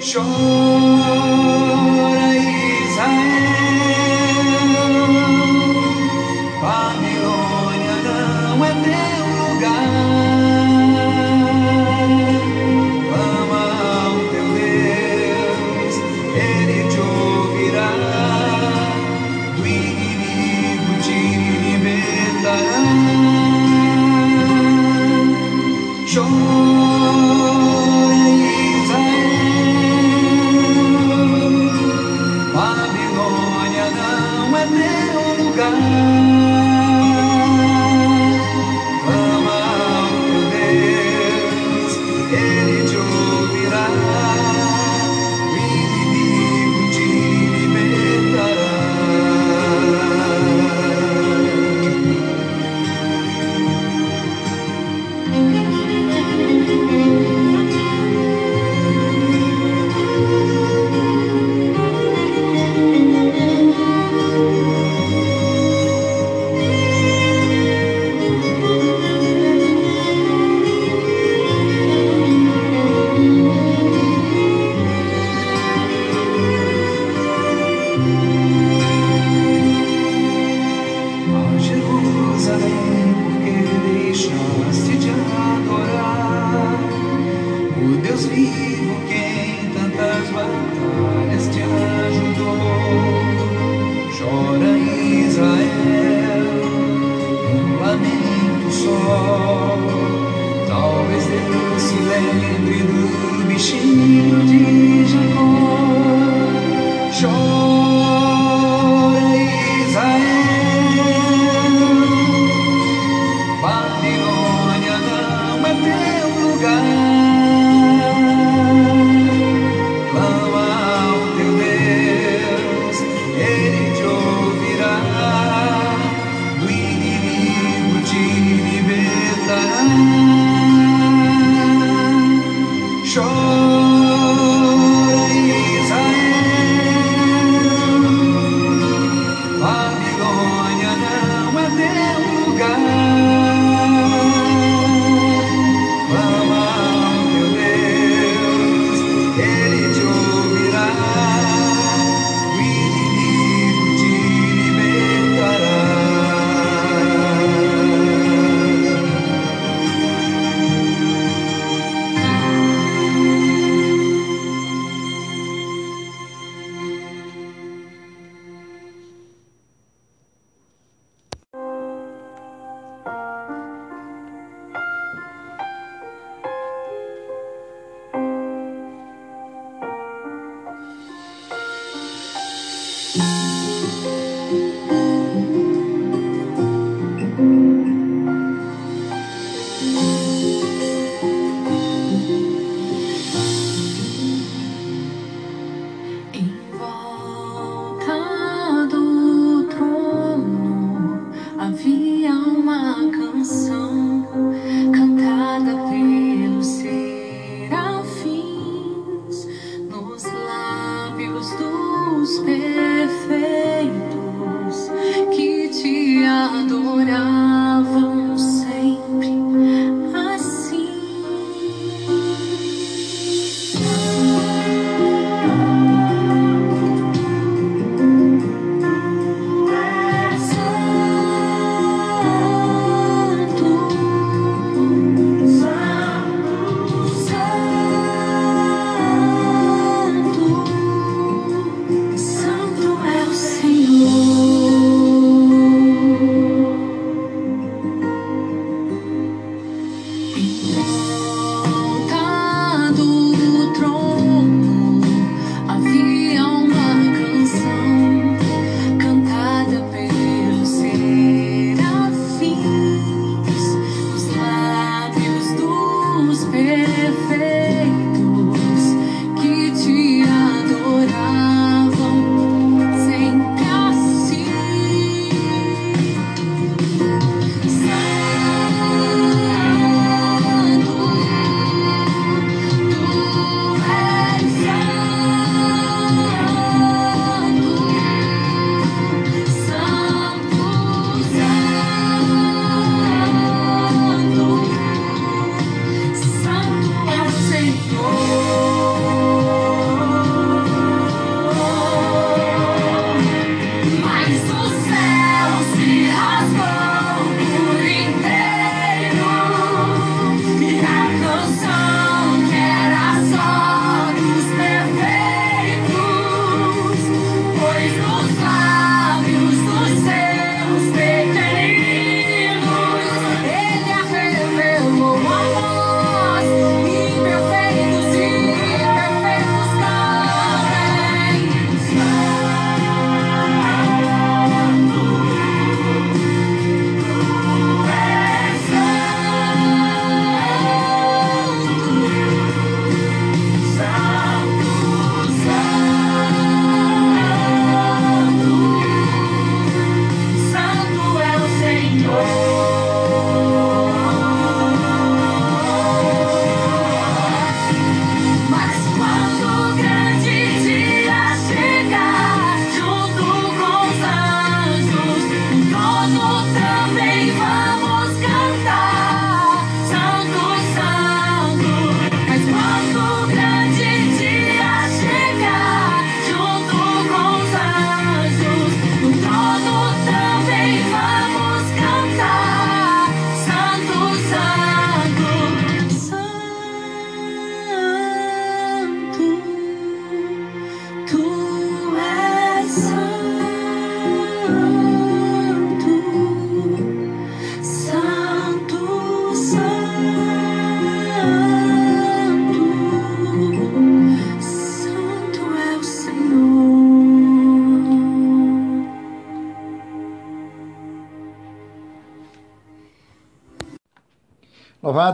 Chora 0.00 1.65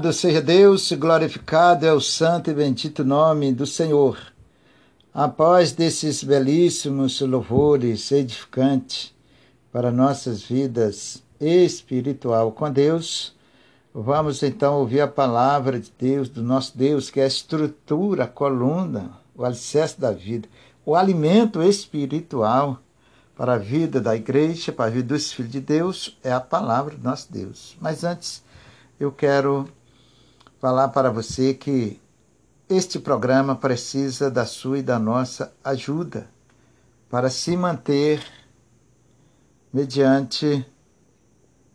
Louvado 0.03 0.19
seja 0.19 0.43
Deus, 0.43 0.91
glorificado 0.91 1.87
é 1.87 1.93
o 1.93 2.01
santo 2.01 2.51
e 2.51 2.55
bendito 2.55 3.05
nome 3.05 3.53
do 3.53 3.65
Senhor. 3.65 4.19
Após 5.15 5.71
desses 5.71 6.25
belíssimos 6.25 7.21
louvores 7.21 8.11
edificantes 8.11 9.15
para 9.71 9.93
nossas 9.93 10.43
vidas 10.43 11.23
espiritual 11.39 12.51
com 12.51 12.69
Deus, 12.69 13.33
vamos 13.95 14.43
então 14.43 14.81
ouvir 14.81 15.03
a 15.03 15.07
palavra 15.07 15.79
de 15.79 15.93
Deus, 15.97 16.29
do 16.29 16.43
nosso 16.43 16.77
Deus, 16.77 17.09
que 17.09 17.21
é 17.21 17.25
a 17.25 17.29
estrutura, 17.29 18.25
a 18.25 18.27
coluna, 18.27 19.13
o 19.37 19.45
alicerce 19.45 20.01
da 20.01 20.11
vida, 20.11 20.49
o 20.85 20.97
alimento 20.97 21.63
espiritual 21.63 22.81
para 23.37 23.55
a 23.55 23.59
vida 23.59 24.01
da 24.01 24.17
igreja, 24.17 24.73
para 24.73 24.87
a 24.87 24.93
vida 24.93 25.15
dos 25.15 25.33
filhos 25.33 25.53
de 25.53 25.61
Deus, 25.61 26.19
é 26.25 26.33
a 26.33 26.41
palavra 26.41 26.97
do 26.97 27.05
nosso 27.05 27.33
Deus. 27.33 27.77
Mas 27.81 28.03
antes, 28.03 28.43
eu 28.99 29.13
quero 29.13 29.69
falar 30.63 30.91
para 30.91 31.11
você 31.11 31.55
que 31.55 32.01
este 32.69 33.01
programa 33.01 33.57
precisa 33.57 34.31
da 34.31 34.47
sua 34.47 34.79
e 34.79 34.83
da 34.83 34.97
nossa 34.97 35.53
ajuda 35.65 36.31
para 37.11 37.29
se 37.29 37.57
manter 37.57 38.25
mediante 39.73 40.65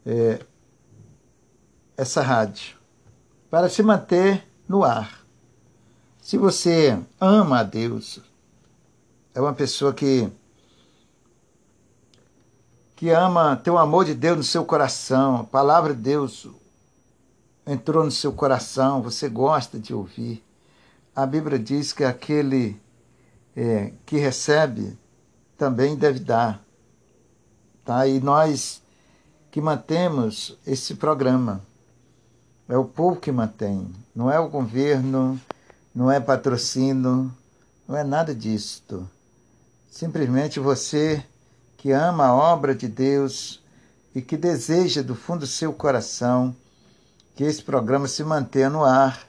é, 0.05 0.39
essa 1.97 2.21
rádio, 2.21 2.77
para 3.49 3.67
se 3.67 3.83
manter 3.83 4.47
no 4.65 4.85
ar. 4.85 5.21
Se 6.21 6.37
você 6.37 6.97
ama 7.19 7.59
a 7.59 7.63
Deus, 7.63 8.21
é 9.35 9.41
uma 9.41 9.53
pessoa 9.53 9.93
que 9.93 10.31
que 12.95 13.09
ama, 13.09 13.57
tem 13.57 13.71
o 13.71 13.77
amor 13.77 14.05
de 14.05 14.13
Deus 14.13 14.37
no 14.37 14.43
seu 14.43 14.63
coração, 14.63 15.41
a 15.41 15.43
palavra 15.43 15.93
de 15.93 16.01
Deus, 16.01 16.47
entrou 17.67 18.03
no 18.05 18.11
seu 18.11 18.31
coração, 18.31 19.01
você 19.01 19.27
gosta 19.27 19.77
de 19.77 19.93
ouvir. 19.93 20.41
A 21.13 21.25
Bíblia 21.25 21.59
diz 21.59 21.91
que 21.91 22.03
aquele 22.03 22.79
é, 23.55 23.91
que 24.05 24.17
recebe 24.17 24.97
também 25.57 25.95
deve 25.95 26.19
dar. 26.19 26.63
Tá? 27.83 28.07
E 28.07 28.21
nós 28.21 28.81
que 29.51 29.59
mantemos 29.59 30.57
esse 30.65 30.95
programa, 30.95 31.61
é 32.69 32.77
o 32.77 32.85
povo 32.85 33.19
que 33.19 33.31
mantém, 33.31 33.89
não 34.13 34.29
é 34.29 34.39
o 34.39 34.49
governo, 34.49 35.39
não 35.95 36.11
é 36.11 36.19
patrocínio, 36.19 37.33
não 37.87 37.97
é 37.97 38.03
nada 38.03 38.35
disto. 38.35 39.09
Simplesmente 39.89 40.59
você 40.59 41.23
que 41.77 41.91
ama 41.91 42.27
a 42.27 42.35
obra 42.35 42.75
de 42.75 42.87
Deus 42.87 43.63
e 44.13 44.21
que 44.21 44.37
deseja 44.37 45.01
do 45.01 45.15
fundo 45.15 45.39
do 45.39 45.47
seu 45.47 45.73
coração 45.73 46.55
que 47.37 47.43
esse 47.43 47.61
programa 47.61 48.07
se 48.07 48.23
mantenha 48.23 48.67
no 48.67 48.83
ar, 48.83 49.27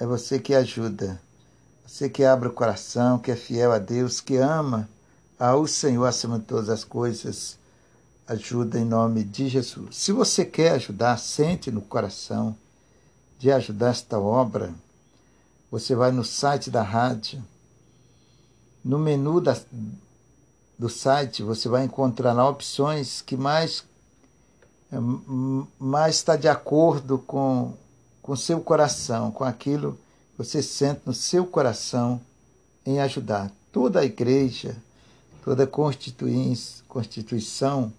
é 0.00 0.04
você 0.04 0.40
que 0.40 0.52
ajuda. 0.52 1.20
Você 1.86 2.08
que 2.08 2.24
abre 2.24 2.48
o 2.48 2.52
coração, 2.52 3.16
que 3.16 3.30
é 3.30 3.36
fiel 3.36 3.70
a 3.70 3.78
Deus, 3.78 4.20
que 4.20 4.36
ama 4.36 4.88
ao 5.38 5.64
Senhor 5.64 6.04
acima 6.04 6.40
de 6.40 6.46
todas 6.46 6.68
as 6.68 6.82
coisas, 6.82 7.56
ajuda 8.26 8.80
em 8.80 8.84
nome 8.84 9.22
de 9.22 9.48
Jesus. 9.48 9.96
Se 9.96 10.10
você 10.10 10.44
quer 10.44 10.72
ajudar, 10.72 11.16
sente 11.16 11.70
no 11.70 11.80
coração 11.80 12.56
de 13.38 13.52
ajudar 13.52 13.90
esta 13.90 14.18
obra, 14.18 14.74
você 15.70 15.94
vai 15.94 16.10
no 16.10 16.24
site 16.24 16.72
da 16.72 16.82
rádio, 16.82 17.40
no 18.84 18.98
menu 18.98 19.40
da, 19.40 19.56
do 20.76 20.88
site, 20.88 21.44
você 21.44 21.68
vai 21.68 21.84
encontrar 21.84 22.32
lá 22.32 22.48
opções 22.48 23.22
que 23.22 23.36
mais 23.36 23.84
é, 24.94 24.98
mais 25.78 26.16
está 26.16 26.36
de 26.36 26.48
acordo 26.48 27.18
com 27.18 27.74
com 28.24 28.34
seu 28.34 28.58
coração, 28.58 29.30
com 29.30 29.44
aquilo 29.44 29.98
que 30.32 30.38
você 30.38 30.62
sente 30.62 31.02
no 31.04 31.12
seu 31.12 31.44
coração 31.44 32.18
em 32.86 32.98
ajudar. 32.98 33.52
Toda 33.70 34.00
a 34.00 34.04
igreja, 34.04 34.74
toda 35.44 35.66
constituição, 35.66 37.92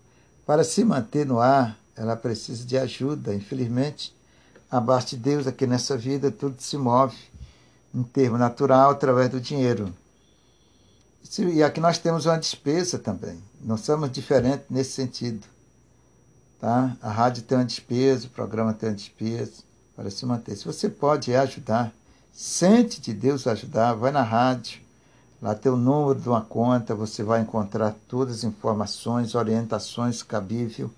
para 0.43 0.63
se 0.63 0.84
manter 0.84 1.27
no 1.27 1.39
ar, 1.39 1.77
ela 1.95 2.15
precisa 2.15 2.65
de 2.65 2.75
ajuda. 2.75 3.36
Infelizmente, 3.36 4.15
abaixo 4.69 5.10
de 5.10 5.17
Deus, 5.17 5.45
aqui 5.45 5.67
nessa 5.67 5.95
vida, 5.95 6.31
tudo 6.31 6.60
se 6.60 6.75
move 6.75 7.15
em 7.93 8.01
termo 8.01 8.36
natural 8.36 8.89
através 8.89 9.29
do 9.29 9.39
dinheiro. 9.39 9.93
E 11.38 11.62
aqui 11.62 11.79
nós 11.79 11.99
temos 11.99 12.25
uma 12.25 12.39
despesa 12.39 12.97
também. 12.97 13.38
Não 13.62 13.77
somos 13.77 14.12
diferentes 14.12 14.65
nesse 14.71 14.93
sentido. 14.93 15.45
Tá? 16.60 16.96
A 17.02 17.12
rádio 17.12 17.44
tem 17.44 17.58
uma 17.58 17.65
despesa, 17.65 18.28
o 18.28 18.30
programa 18.30 18.74
tem 18.74 18.89
uma 18.89 18.96
despesa 18.96 19.63
para 19.96 20.10
se 20.10 20.26
manter. 20.26 20.56
Se 20.56 20.65
você 20.65 20.89
pode 20.89 21.34
ajudar, 21.36 21.94
sente 22.34 23.00
de 23.00 23.13
Deus 23.13 23.48
ajudar, 23.48 23.94
vai 23.94 24.12
na 24.12 24.22
rádio, 24.22 24.80
lá 25.41 25.54
tem 25.54 25.72
o 25.72 25.78
número 25.78 26.20
de 26.20 26.28
uma 26.28 26.41
conta, 26.41 26.96
você 26.96 27.24
vai 27.24 27.41
encontrar 27.41 27.96
todas 28.08 28.38
as 28.38 28.44
informações, 28.44 29.36
orientações 29.36 30.24
cabíveis 30.24 30.89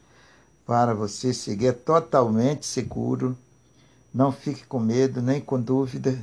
para 0.66 0.94
você 0.94 1.34
seguir. 1.34 1.68
É 1.68 1.72
totalmente 1.72 2.66
seguro. 2.66 3.38
Não 4.14 4.32
fique 4.32 4.66
com 4.66 4.80
medo, 4.80 5.22
nem 5.22 5.40
com 5.40 5.62
dúvida, 5.62 6.18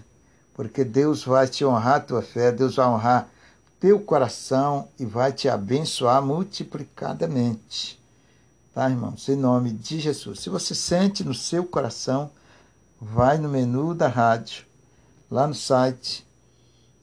porque 0.55 0.85
Deus 0.85 1.25
vai 1.25 1.47
te 1.47 1.65
honrar 1.65 1.97
a 1.97 2.01
tua 2.01 2.23
fé, 2.23 2.51
Deus 2.51 2.77
vai 2.77 2.87
honrar 2.87 3.29
teu 3.79 4.01
coração 4.01 4.89
e 4.99 5.05
vai 5.05 5.33
te 5.33 5.49
abençoar 5.49 6.23
multiplicadamente. 6.23 8.03
Tá, 8.75 8.91
irmãos? 8.91 9.29
Em 9.29 9.37
nome 9.37 9.71
de 9.71 10.01
Jesus. 10.01 10.41
Se 10.41 10.51
você 10.51 10.75
sente 10.75 11.23
no 11.23 11.33
seu 11.33 11.65
coração, 11.65 12.29
vai 13.01 13.39
no 13.39 13.49
menu 13.49 13.95
da 13.95 14.09
rádio, 14.09 14.65
lá 15.31 15.47
no 15.47 15.55
site, 15.55 16.27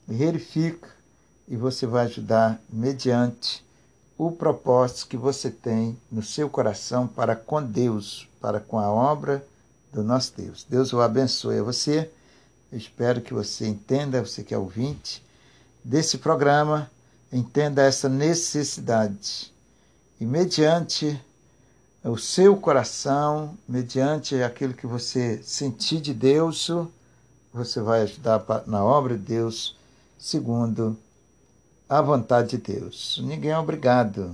verifica 0.06 0.86
e 1.48 1.56
você 1.56 1.86
vai 1.86 2.04
ajudar 2.04 2.60
mediante 2.68 3.64
o 4.18 4.30
propósito 4.30 5.08
que 5.08 5.16
você 5.16 5.50
tem 5.50 5.98
no 6.10 6.22
seu 6.22 6.50
coração 6.50 7.08
para 7.08 7.34
com 7.34 7.62
Deus, 7.62 8.28
para 8.38 8.60
com 8.60 8.78
a 8.78 8.90
obra 8.90 9.42
do 9.90 10.02
nosso 10.02 10.34
Deus. 10.36 10.66
Deus 10.68 10.92
o 10.92 11.00
abençoe 11.00 11.60
a 11.60 11.62
você. 11.62 12.10
Eu 12.70 12.76
espero 12.76 13.22
que 13.22 13.32
você 13.32 13.66
entenda, 13.66 14.22
você 14.22 14.44
que 14.44 14.52
é 14.52 14.58
ouvinte 14.58 15.24
desse 15.82 16.18
programa, 16.18 16.90
entenda 17.32 17.80
essa 17.80 18.10
necessidade. 18.10 19.50
E 20.20 20.26
mediante 20.26 21.18
o 22.04 22.16
seu 22.16 22.56
coração, 22.56 23.56
mediante 23.68 24.42
aquilo 24.42 24.74
que 24.74 24.86
você 24.86 25.40
sentir 25.42 26.00
de 26.00 26.12
Deus, 26.12 26.68
você 27.52 27.80
vai 27.80 28.02
ajudar 28.02 28.44
na 28.66 28.84
obra 28.84 29.16
de 29.16 29.24
Deus 29.24 29.76
segundo 30.18 30.96
a 31.88 32.00
vontade 32.00 32.56
de 32.56 32.72
Deus. 32.72 33.20
Ninguém 33.22 33.52
é 33.52 33.58
obrigado, 33.58 34.32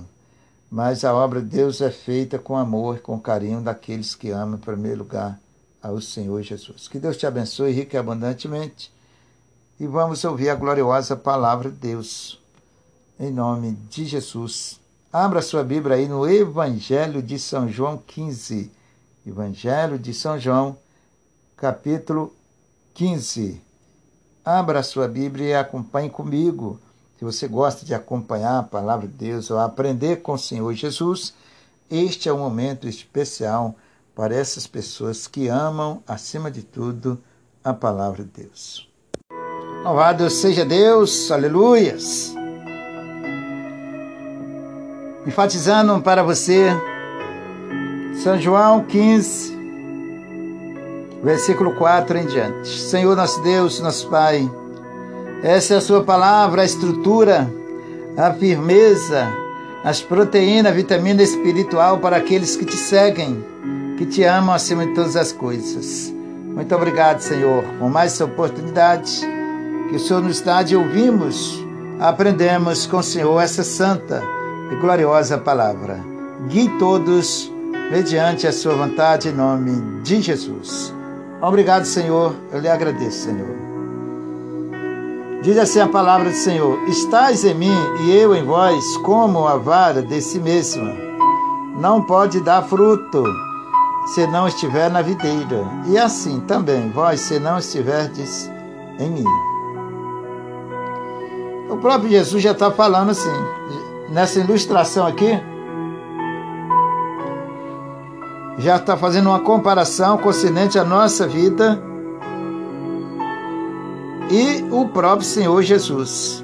mas 0.71 1.03
a 1.03 1.13
obra 1.13 1.41
de 1.41 1.47
Deus 1.47 1.81
é 1.81 1.91
feita 1.91 2.39
com 2.39 2.57
amor, 2.57 2.99
com 2.99 3.19
carinho 3.19 3.61
daqueles 3.61 4.15
que 4.15 4.31
amam, 4.31 4.55
em 4.55 4.61
primeiro 4.61 4.99
lugar, 4.99 5.39
ao 5.81 6.01
Senhor 6.01 6.41
Jesus. 6.41 6.87
Que 6.87 6.99
Deus 6.99 7.17
te 7.17 7.27
abençoe 7.27 7.71
rica 7.71 7.97
e 7.97 7.99
abundantemente 7.99 8.91
e 9.79 9.87
vamos 9.87 10.23
ouvir 10.25 10.49
a 10.49 10.55
gloriosa 10.55 11.15
palavra 11.15 11.69
de 11.71 11.77
Deus. 11.77 12.37
Em 13.17 13.31
nome 13.31 13.71
de 13.89 14.05
Jesus. 14.05 14.78
Abra 15.11 15.41
sua 15.41 15.63
Bíblia 15.63 15.95
aí 15.95 16.07
no 16.07 16.29
Evangelho 16.29 17.23
de 17.23 17.39
São 17.39 17.67
João 17.67 17.97
15. 17.97 18.71
Evangelho 19.25 19.97
de 19.97 20.13
São 20.13 20.39
João, 20.39 20.77
capítulo 21.57 22.31
15. 22.93 23.59
Abra 24.45 24.83
sua 24.83 25.07
Bíblia 25.07 25.47
e 25.47 25.55
acompanhe 25.55 26.11
comigo. 26.11 26.79
Se 27.17 27.25
você 27.25 27.47
gosta 27.47 27.87
de 27.87 27.95
acompanhar 27.95 28.59
a 28.59 28.63
palavra 28.63 29.07
de 29.07 29.13
Deus 29.15 29.49
ou 29.49 29.57
aprender 29.57 30.17
com 30.17 30.33
o 30.33 30.37
Senhor 30.37 30.71
Jesus, 30.75 31.33
este 31.89 32.29
é 32.29 32.33
um 32.33 32.37
momento 32.37 32.87
especial 32.87 33.73
para 34.13 34.35
essas 34.35 34.67
pessoas 34.67 35.25
que 35.25 35.47
amam, 35.47 36.03
acima 36.07 36.51
de 36.51 36.61
tudo, 36.61 37.19
a 37.63 37.73
palavra 37.73 38.23
de 38.23 38.43
Deus. 38.43 38.87
Louvado 39.83 40.29
seja 40.29 40.63
Deus, 40.63 41.31
aleluias 41.31 42.37
enfatizando 45.29 46.01
para 46.01 46.23
você 46.23 46.75
São 48.15 48.35
João 48.41 48.83
15, 48.83 49.55
versículo 51.23 51.75
4 51.75 52.17
em 52.17 52.25
diante. 52.25 52.67
Senhor 52.67 53.15
nosso 53.15 53.39
Deus, 53.43 53.79
nosso 53.79 54.09
Pai, 54.09 54.49
essa 55.43 55.75
é 55.75 55.77
a 55.77 55.81
sua 55.81 56.03
palavra, 56.03 56.63
a 56.63 56.65
estrutura, 56.65 57.47
a 58.17 58.33
firmeza, 58.33 59.27
as 59.83 60.01
proteínas, 60.01 60.71
a 60.71 60.75
vitamina 60.75 61.21
espiritual 61.21 61.99
para 61.99 62.17
aqueles 62.17 62.55
que 62.55 62.65
te 62.65 62.75
seguem, 62.75 63.45
que 63.99 64.07
te 64.07 64.23
amam 64.23 64.55
acima 64.55 64.83
de 64.83 64.95
todas 64.95 65.15
as 65.15 65.31
coisas. 65.31 66.11
Muito 66.55 66.75
obrigado, 66.75 67.19
Senhor, 67.19 67.63
por 67.77 67.87
mais 67.87 68.13
essa 68.13 68.25
oportunidade 68.25 69.21
que 69.91 69.95
o 69.95 69.99
Senhor 69.99 70.23
nos 70.23 70.41
dá 70.41 70.63
de 70.63 70.75
ouvirmos, 70.75 71.63
aprendemos 71.99 72.87
com 72.87 72.97
o 72.97 73.03
Senhor 73.03 73.39
essa 73.39 73.63
santa 73.63 74.38
e 74.71 74.75
gloriosa 74.75 75.37
palavra. 75.37 75.99
Guie 76.47 76.69
todos 76.77 77.51
mediante 77.91 78.47
a 78.47 78.51
sua 78.51 78.75
vontade 78.75 79.29
em 79.29 79.33
nome 79.33 80.01
de 80.01 80.21
Jesus. 80.21 80.93
Obrigado, 81.41 81.85
Senhor. 81.85 82.35
Eu 82.51 82.59
lhe 82.59 82.67
agradeço, 82.67 83.25
Senhor. 83.25 83.55
Diz 85.41 85.57
assim 85.57 85.79
a 85.79 85.87
palavra 85.87 86.29
do 86.29 86.35
Senhor: 86.35 86.77
Estais 86.87 87.45
em 87.45 87.53
mim 87.53 87.77
e 88.01 88.11
eu 88.11 88.35
em 88.35 88.43
vós, 88.43 88.83
como 88.97 89.47
a 89.47 89.57
vara 89.57 90.01
de 90.01 90.21
si 90.21 90.39
mesma. 90.39 90.93
Não 91.79 92.01
pode 92.01 92.41
dar 92.41 92.63
fruto 92.63 93.23
se 94.13 94.27
não 94.27 94.47
estiver 94.47 94.89
na 94.89 95.01
videira. 95.01 95.65
E 95.87 95.97
assim 95.97 96.41
também 96.41 96.91
vós, 96.91 97.21
se 97.21 97.39
não 97.39 97.57
estiverdes 97.57 98.51
em 98.99 99.09
mim. 99.09 99.25
O 101.69 101.77
próprio 101.77 102.09
Jesus 102.09 102.43
já 102.43 102.51
está 102.51 102.71
falando 102.71 103.11
assim, 103.11 103.29
nessa 104.11 104.39
ilustração 104.39 105.05
aqui, 105.05 105.39
já 108.57 108.75
está 108.75 108.97
fazendo 108.97 109.29
uma 109.29 109.39
comparação 109.39 110.17
consonante 110.17 110.77
à 110.77 110.83
nossa 110.83 111.27
vida 111.27 111.81
e 114.29 114.65
o 114.69 114.87
próprio 114.89 115.25
Senhor 115.25 115.61
Jesus. 115.63 116.43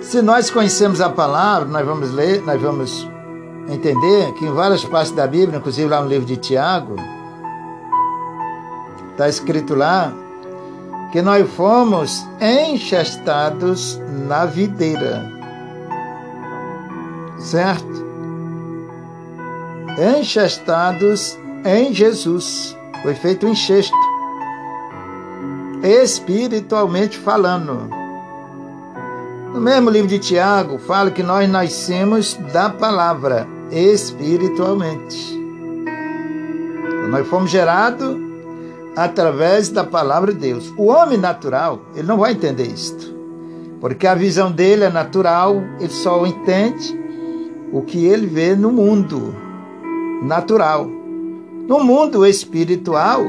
Se 0.00 0.20
nós 0.20 0.50
conhecemos 0.50 1.00
a 1.00 1.08
palavra, 1.08 1.68
nós 1.68 1.86
vamos 1.86 2.10
ler, 2.12 2.42
nós 2.42 2.60
vamos 2.60 3.08
entender 3.68 4.32
que 4.34 4.44
em 4.44 4.52
várias 4.52 4.84
partes 4.84 5.12
da 5.12 5.26
Bíblia, 5.26 5.58
inclusive 5.58 5.88
lá 5.88 6.00
no 6.00 6.08
livro 6.08 6.26
de 6.26 6.36
Tiago, 6.36 6.96
está 9.12 9.28
escrito 9.28 9.74
lá 9.74 10.12
que 11.12 11.22
nós 11.22 11.48
fomos 11.50 12.26
enxestados 12.40 14.00
na 14.26 14.44
videira. 14.46 15.31
Certo? 17.42 18.06
Enxestados 20.18 21.36
em 21.64 21.92
Jesus. 21.92 22.76
Foi 23.02 23.14
feito 23.14 23.46
um 23.46 23.50
enxesto. 23.50 23.96
Espiritualmente 25.82 27.18
falando. 27.18 27.90
No 29.52 29.60
mesmo 29.60 29.90
livro 29.90 30.08
de 30.08 30.20
Tiago, 30.20 30.78
fala 30.78 31.10
que 31.10 31.22
nós 31.22 31.50
nascemos 31.50 32.34
da 32.52 32.70
palavra 32.70 33.46
espiritualmente. 33.70 35.38
Nós 37.10 37.26
fomos 37.26 37.50
gerados 37.50 38.16
através 38.96 39.68
da 39.68 39.82
palavra 39.84 40.32
de 40.32 40.38
Deus. 40.38 40.72
O 40.76 40.86
homem 40.86 41.18
natural, 41.18 41.80
ele 41.94 42.06
não 42.06 42.18
vai 42.18 42.32
entender 42.32 42.68
isto. 42.68 43.12
Porque 43.80 44.06
a 44.06 44.14
visão 44.14 44.50
dele 44.50 44.84
é 44.84 44.90
natural, 44.90 45.56
ele 45.80 45.92
só 45.92 46.24
entende 46.24 47.01
o 47.72 47.82
que 47.82 48.04
ele 48.04 48.26
vê 48.26 48.54
no 48.54 48.70
mundo 48.70 49.34
natural. 50.22 50.86
No 51.66 51.82
mundo 51.82 52.26
espiritual, 52.26 53.22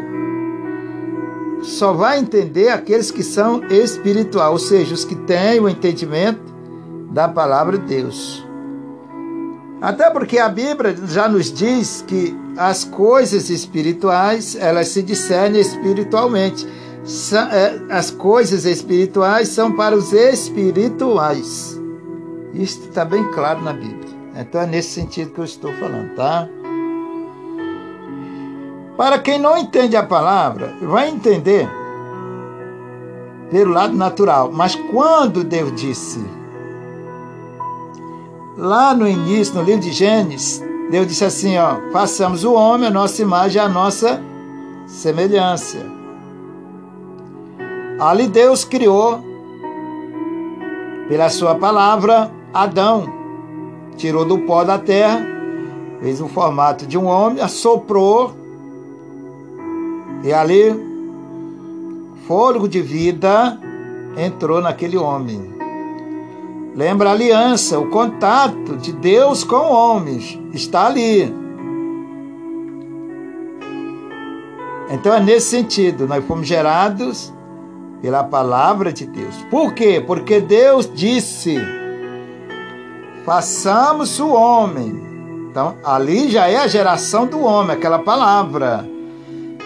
só 1.61 1.93
vai 1.93 2.19
entender 2.19 2.69
aqueles 2.69 3.09
que 3.09 3.23
são 3.23 3.63
espiritual, 3.69 4.53
ou 4.53 4.59
seja, 4.59 4.93
os 4.93 5.05
que 5.05 5.15
têm 5.15 5.59
o 5.59 5.69
entendimento 5.69 6.53
da 7.11 7.27
palavra 7.27 7.77
de 7.77 7.85
Deus. 7.85 8.45
Até 9.81 10.09
porque 10.09 10.39
a 10.39 10.49
Bíblia 10.49 10.95
já 11.07 11.27
nos 11.27 11.51
diz 11.51 12.03
que 12.07 12.35
as 12.57 12.83
coisas 12.83 13.49
espirituais, 13.49 14.55
elas 14.55 14.89
se 14.89 15.01
discernem 15.01 15.61
espiritualmente. 15.61 16.65
É, 17.51 17.93
as 17.93 18.09
coisas 18.09 18.63
espirituais 18.63 19.49
são 19.49 19.73
para 19.73 19.93
os 19.95 20.13
espirituais. 20.13 21.77
Isso 22.53 22.79
está 22.87 23.03
bem 23.03 23.25
claro 23.31 23.61
na 23.61 23.73
Bíblia. 23.73 24.02
Então 24.35 24.61
é 24.61 24.65
nesse 24.65 24.89
sentido 24.89 25.31
que 25.31 25.39
eu 25.39 25.45
estou 25.45 25.71
falando, 25.73 26.15
tá? 26.15 26.47
Para 28.97 29.19
quem 29.19 29.39
não 29.39 29.57
entende 29.57 29.95
a 29.95 30.03
palavra, 30.03 30.73
vai 30.81 31.09
entender 31.09 31.67
pelo 33.49 33.71
lado 33.71 33.95
natural. 33.95 34.51
Mas 34.51 34.75
quando 34.91 35.43
Deus 35.43 35.73
disse, 35.75 36.23
lá 38.57 38.93
no 38.93 39.07
início, 39.07 39.55
no 39.55 39.63
livro 39.63 39.81
de 39.81 39.91
Gênesis, 39.91 40.63
Deus 40.89 41.07
disse 41.07 41.25
assim, 41.25 41.57
ó, 41.57 41.77
façamos 41.91 42.43
o 42.43 42.53
homem 42.53 42.87
a 42.87 42.91
nossa 42.91 43.21
imagem, 43.21 43.61
a 43.61 43.69
nossa 43.69 44.21
semelhança. 44.87 45.79
Ali 47.99 48.27
Deus 48.27 48.63
criou, 48.63 49.23
pela 51.07 51.29
sua 51.29 51.55
palavra, 51.55 52.31
Adão. 52.53 53.22
Tirou 53.95 54.25
do 54.25 54.39
pó 54.39 54.63
da 54.63 54.77
terra, 54.77 55.25
fez 56.01 56.19
o 56.19 56.27
formato 56.27 56.85
de 56.85 56.97
um 56.97 57.05
homem, 57.05 57.41
assoprou 57.41 58.43
e 60.23 60.31
ali, 60.31 60.73
fôlego 62.25 62.65
de 62.65 62.81
vida 62.81 63.59
entrou 64.15 64.61
naquele 64.61 64.97
homem. 64.97 65.53
Lembra 66.73 67.09
a 67.09 67.11
aliança, 67.11 67.77
o 67.77 67.89
contato 67.89 68.77
de 68.77 68.93
Deus 68.93 69.43
com 69.43 69.57
homens 69.57 70.39
está 70.53 70.87
ali. 70.87 71.23
Então 74.89 75.13
é 75.13 75.19
nesse 75.19 75.47
sentido, 75.47 76.07
nós 76.07 76.23
fomos 76.25 76.47
gerados 76.47 77.33
pela 78.01 78.23
palavra 78.23 78.93
de 78.93 79.05
Deus. 79.05 79.35
Por 79.51 79.73
quê? 79.73 80.01
Porque 80.05 80.39
Deus 80.39 80.89
disse: 80.93 81.57
façamos 83.25 84.19
o 84.19 84.29
homem. 84.29 85.01
Então, 85.49 85.75
ali 85.83 86.29
já 86.29 86.47
é 86.47 86.57
a 86.57 86.67
geração 86.67 87.25
do 87.27 87.41
homem, 87.41 87.75
aquela 87.75 87.99
palavra. 87.99 88.87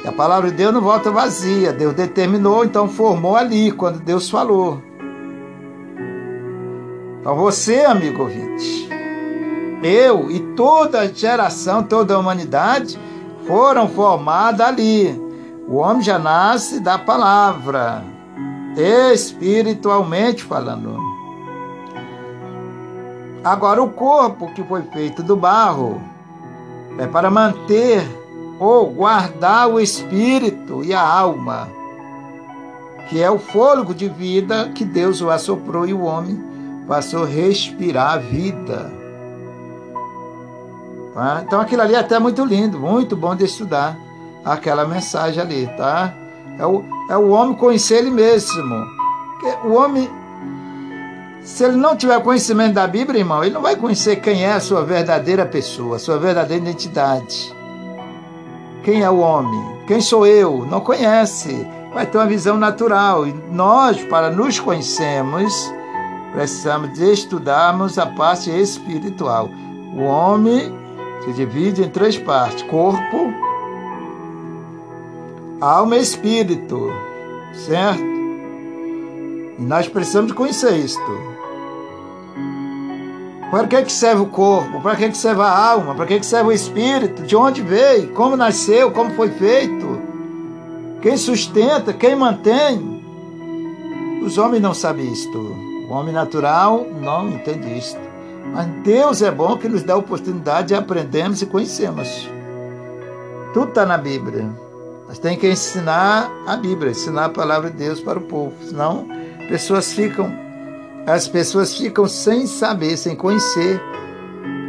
A 0.05 0.11
palavra 0.11 0.49
de 0.49 0.57
Deus 0.57 0.73
não 0.73 0.81
volta 0.81 1.11
vazia. 1.11 1.73
Deus 1.73 1.93
determinou, 1.93 2.63
então 2.63 2.87
formou 2.87 3.35
ali, 3.35 3.71
quando 3.71 3.99
Deus 3.99 4.29
falou. 4.29 4.81
Então 7.19 7.35
você, 7.35 7.81
amigo 7.81 8.23
ouvinte, 8.23 8.87
eu 9.83 10.31
e 10.31 10.39
toda 10.55 11.01
a 11.01 11.07
geração, 11.07 11.83
toda 11.83 12.15
a 12.15 12.19
humanidade 12.19 12.97
foram 13.45 13.87
formados 13.89 14.61
ali. 14.61 15.21
O 15.67 15.75
homem 15.75 16.01
já 16.01 16.17
nasce 16.17 16.79
da 16.79 16.97
palavra, 16.97 18.01
espiritualmente 18.77 20.43
falando. 20.43 21.06
Agora, 23.43 23.81
o 23.81 23.89
corpo 23.89 24.53
que 24.53 24.63
foi 24.63 24.81
feito 24.83 25.23
do 25.23 25.35
barro 25.35 26.01
é 26.97 27.07
para 27.07 27.29
manter 27.29 28.05
ou 28.59 28.87
guardar 28.87 29.69
o 29.69 29.79
espírito 29.79 30.83
e 30.83 30.93
a 30.93 31.01
alma, 31.01 31.69
que 33.07 33.21
é 33.21 33.29
o 33.29 33.37
fôlego 33.37 33.93
de 33.93 34.09
vida 34.09 34.69
que 34.73 34.83
Deus 34.83 35.21
o 35.21 35.29
assoprou 35.29 35.87
e 35.87 35.93
o 35.93 36.01
homem 36.01 36.43
passou 36.87 37.23
a 37.23 37.27
respirar 37.27 38.13
a 38.13 38.17
vida. 38.17 38.91
Tá? 41.13 41.43
Então 41.45 41.59
aquilo 41.59 41.81
ali 41.81 41.95
é 41.95 41.99
até 41.99 42.19
muito 42.19 42.43
lindo, 42.43 42.79
muito 42.79 43.15
bom 43.15 43.35
de 43.35 43.45
estudar 43.45 43.97
aquela 44.43 44.85
mensagem 44.85 45.41
ali, 45.41 45.67
tá? 45.77 46.13
É 46.57 46.65
o, 46.65 46.83
é 47.09 47.17
o 47.17 47.29
homem 47.29 47.55
conhecer 47.55 47.97
ele 47.97 48.09
mesmo. 48.09 48.85
O 49.65 49.73
homem, 49.73 50.09
se 51.47 51.63
ele 51.63 51.77
não 51.77 51.95
tiver 51.95 52.21
conhecimento 52.21 52.73
da 52.73 52.85
Bíblia, 52.85 53.21
irmão, 53.21 53.41
ele 53.41 53.53
não 53.53 53.61
vai 53.61 53.77
conhecer 53.77 54.17
quem 54.17 54.43
é 54.43 54.51
a 54.51 54.59
sua 54.59 54.83
verdadeira 54.83 55.45
pessoa, 55.45 55.95
a 55.95 55.99
sua 55.99 56.17
verdadeira 56.17 56.61
identidade. 56.61 57.55
Quem 58.83 59.01
é 59.01 59.09
o 59.09 59.19
homem? 59.19 59.79
Quem 59.87 60.01
sou 60.01 60.27
eu? 60.27 60.65
Não 60.69 60.81
conhece. 60.81 61.65
Vai 61.93 62.05
ter 62.05 62.17
uma 62.17 62.27
visão 62.27 62.57
natural. 62.57 63.25
E 63.25 63.33
nós, 63.49 64.03
para 64.03 64.29
nos 64.29 64.59
conhecermos, 64.59 65.73
precisamos 66.33 66.91
de 66.91 67.13
estudarmos 67.13 67.97
a 67.97 68.05
parte 68.05 68.51
espiritual. 68.51 69.49
O 69.95 70.01
homem 70.03 70.77
se 71.23 71.31
divide 71.31 71.81
em 71.81 71.89
três 71.89 72.17
partes: 72.17 72.61
corpo, 72.63 73.33
alma 75.61 75.95
e 75.95 76.01
espírito. 76.01 76.91
Certo? 77.53 78.03
E 79.57 79.61
nós 79.61 79.87
precisamos 79.87 80.33
conhecer 80.33 80.75
isto. 80.75 81.36
Para 83.49 83.65
que, 83.67 83.81
que 83.83 83.91
serve 83.91 84.23
o 84.23 84.25
corpo? 84.25 84.81
Para 84.81 84.95
que, 84.95 85.09
que 85.09 85.17
serve 85.17 85.41
a 85.41 85.49
alma? 85.49 85.95
Para 85.95 86.05
que, 86.05 86.19
que 86.19 86.25
serve 86.25 86.49
o 86.49 86.51
espírito? 86.51 87.23
De 87.23 87.35
onde 87.35 87.61
veio? 87.61 88.09
Como 88.09 88.35
nasceu? 88.35 88.91
Como 88.91 89.11
foi 89.11 89.29
feito? 89.29 90.01
Quem 91.01 91.15
sustenta? 91.15 91.93
Quem 91.93 92.15
mantém? 92.15 92.97
Os 94.21 94.37
homens 94.37 94.61
não 94.61 94.73
sabem 94.73 95.11
isto. 95.11 95.37
O 95.89 95.93
homem 95.93 96.13
natural 96.13 96.85
não 97.01 97.29
entende 97.29 97.77
isto. 97.77 97.99
Mas 98.53 98.67
Deus 98.83 99.21
é 99.21 99.31
bom 99.31 99.57
que 99.57 99.69
nos 99.69 99.83
dá 99.83 99.93
a 99.93 99.97
oportunidade 99.97 100.69
de 100.69 100.75
aprendermos 100.75 101.41
e 101.41 101.45
conhecermos. 101.45 102.29
Tudo 103.53 103.69
está 103.69 103.85
na 103.85 103.97
Bíblia. 103.97 104.49
Nós 105.07 105.19
temos 105.19 105.39
que 105.39 105.49
ensinar 105.49 106.29
a 106.45 106.57
Bíblia, 106.57 106.91
ensinar 106.91 107.25
a 107.25 107.29
palavra 107.29 107.71
de 107.71 107.77
Deus 107.77 108.01
para 108.01 108.19
o 108.19 108.23
povo. 108.23 108.53
Senão, 108.61 109.07
pessoas 109.47 109.93
ficam 109.93 110.46
as 111.07 111.25
pessoas 111.25 111.75
ficam 111.75 112.05
sem 112.05 112.45
saber, 112.45 112.97
sem 112.97 113.15
conhecer 113.15 113.81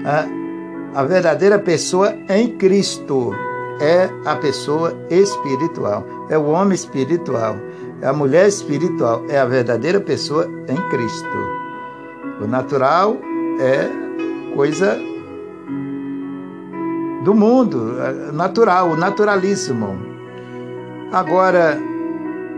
a, 0.05 1.01
a 1.01 1.05
verdadeira 1.05 1.59
pessoa 1.59 2.15
em 2.29 2.57
Cristo. 2.57 3.35
é 3.81 4.09
a 4.25 4.35
pessoa 4.37 4.93
espiritual, 5.09 6.05
é 6.29 6.37
o 6.37 6.47
homem 6.47 6.75
espiritual, 6.75 7.57
é 8.01 8.07
a 8.07 8.13
mulher 8.13 8.49
espiritual, 8.49 9.25
é 9.29 9.39
a 9.39 9.45
verdadeira 9.45 10.01
pessoa 10.01 10.49
em 10.69 10.89
Cristo. 10.89 11.39
O 12.41 12.47
natural 12.47 13.17
é 13.61 14.55
coisa 14.55 14.99
do 17.25 17.35
mundo, 17.35 18.01
é 18.01 18.33
natural, 18.33 18.91
o 18.91 18.97
naturalismo. 18.97 19.99
Agora, 21.13 21.79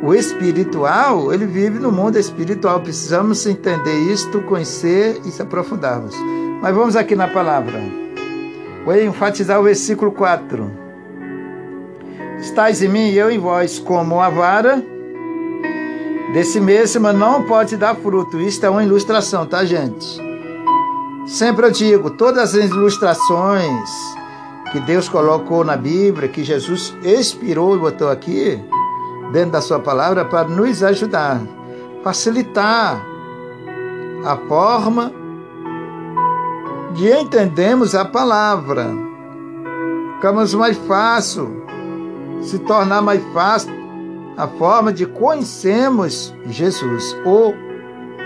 o 0.02 0.14
espiritual, 0.14 1.32
ele 1.32 1.46
vive 1.46 1.78
no 1.78 1.92
mundo 1.92 2.18
espiritual. 2.18 2.80
Precisamos 2.80 3.46
entender 3.46 3.94
isto, 4.12 4.40
conhecer 4.42 5.20
e 5.24 5.30
se 5.30 5.42
aprofundarmos. 5.42 6.14
Mas 6.62 6.74
vamos 6.74 6.96
aqui 6.96 7.14
na 7.14 7.28
palavra. 7.28 7.80
Vou 8.84 8.96
enfatizar 8.96 9.60
o 9.60 9.64
versículo 9.64 10.10
4. 10.12 10.70
Estais 12.40 12.82
em 12.82 12.88
mim 12.88 13.10
e 13.10 13.18
eu 13.18 13.30
em 13.30 13.38
vós, 13.38 13.78
como 13.78 14.20
a 14.20 14.30
vara 14.30 14.82
desse 16.32 16.60
mesmo 16.60 17.12
não 17.12 17.42
pode 17.42 17.76
dar 17.76 17.94
fruto. 17.96 18.40
Isto 18.40 18.64
é 18.66 18.70
uma 18.70 18.84
ilustração, 18.84 19.44
tá, 19.44 19.64
gente? 19.64 20.20
Sempre 21.26 21.66
eu 21.66 21.70
digo, 21.70 22.10
todas 22.10 22.54
as 22.54 22.70
ilustrações 22.70 23.90
que 24.72 24.80
Deus 24.80 25.08
colocou 25.08 25.64
na 25.64 25.76
Bíblia, 25.76 26.28
que 26.28 26.42
Jesus 26.42 26.96
expirou 27.02 27.76
e 27.76 27.78
botou 27.78 28.08
aqui, 28.08 28.62
dentro 29.32 29.52
da 29.52 29.60
sua 29.60 29.78
palavra 29.78 30.24
para 30.24 30.48
nos 30.48 30.82
ajudar, 30.82 31.40
facilitar 32.02 33.00
a 34.24 34.36
forma 34.48 35.12
de 36.94 37.10
entendermos 37.10 37.94
a 37.94 38.04
palavra. 38.04 38.90
Ficamos 40.16 40.54
mais 40.54 40.76
fácil, 40.76 41.64
se 42.42 42.58
tornar 42.60 43.00
mais 43.00 43.22
fácil 43.32 43.72
a 44.36 44.46
forma 44.46 44.92
de 44.92 45.06
conhecermos 45.06 46.34
Jesus 46.46 47.16
ou 47.24 47.54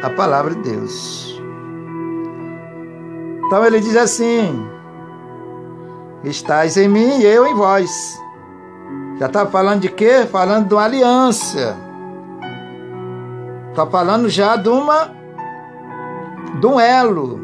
a 0.02 0.10
palavra 0.10 0.54
de 0.54 0.70
Deus. 0.70 1.40
Então 3.46 3.64
ele 3.64 3.80
diz 3.80 3.96
assim: 3.96 4.66
Estais 6.24 6.76
em 6.76 6.88
mim 6.88 7.18
e 7.18 7.24
eu 7.24 7.46
em 7.46 7.54
vós. 7.54 8.23
Já 9.18 9.26
está 9.26 9.46
falando 9.46 9.80
de 9.80 9.88
quê? 9.88 10.26
Falando 10.30 10.68
de 10.68 10.74
uma 10.74 10.84
aliança. 10.84 11.76
Está 13.70 13.86
falando 13.86 14.28
já 14.28 14.56
de 14.56 14.68
uma 14.68 15.10
de 16.60 16.66
um 16.66 16.78
elo, 16.78 17.40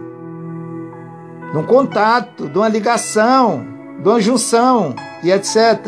de 1.50 1.58
um 1.58 1.64
contato, 1.64 2.48
de 2.48 2.56
uma 2.56 2.68
ligação, 2.68 3.66
de 4.00 4.08
uma 4.08 4.20
junção 4.20 4.94
e 5.22 5.30
etc. 5.30 5.78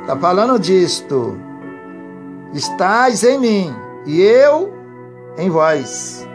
Está 0.00 0.16
falando 0.16 0.58
disto. 0.58 1.38
Estais 2.52 3.22
em 3.22 3.38
mim 3.38 3.74
e 4.06 4.20
eu 4.20 4.72
em 5.36 5.50
vós. 5.50 6.26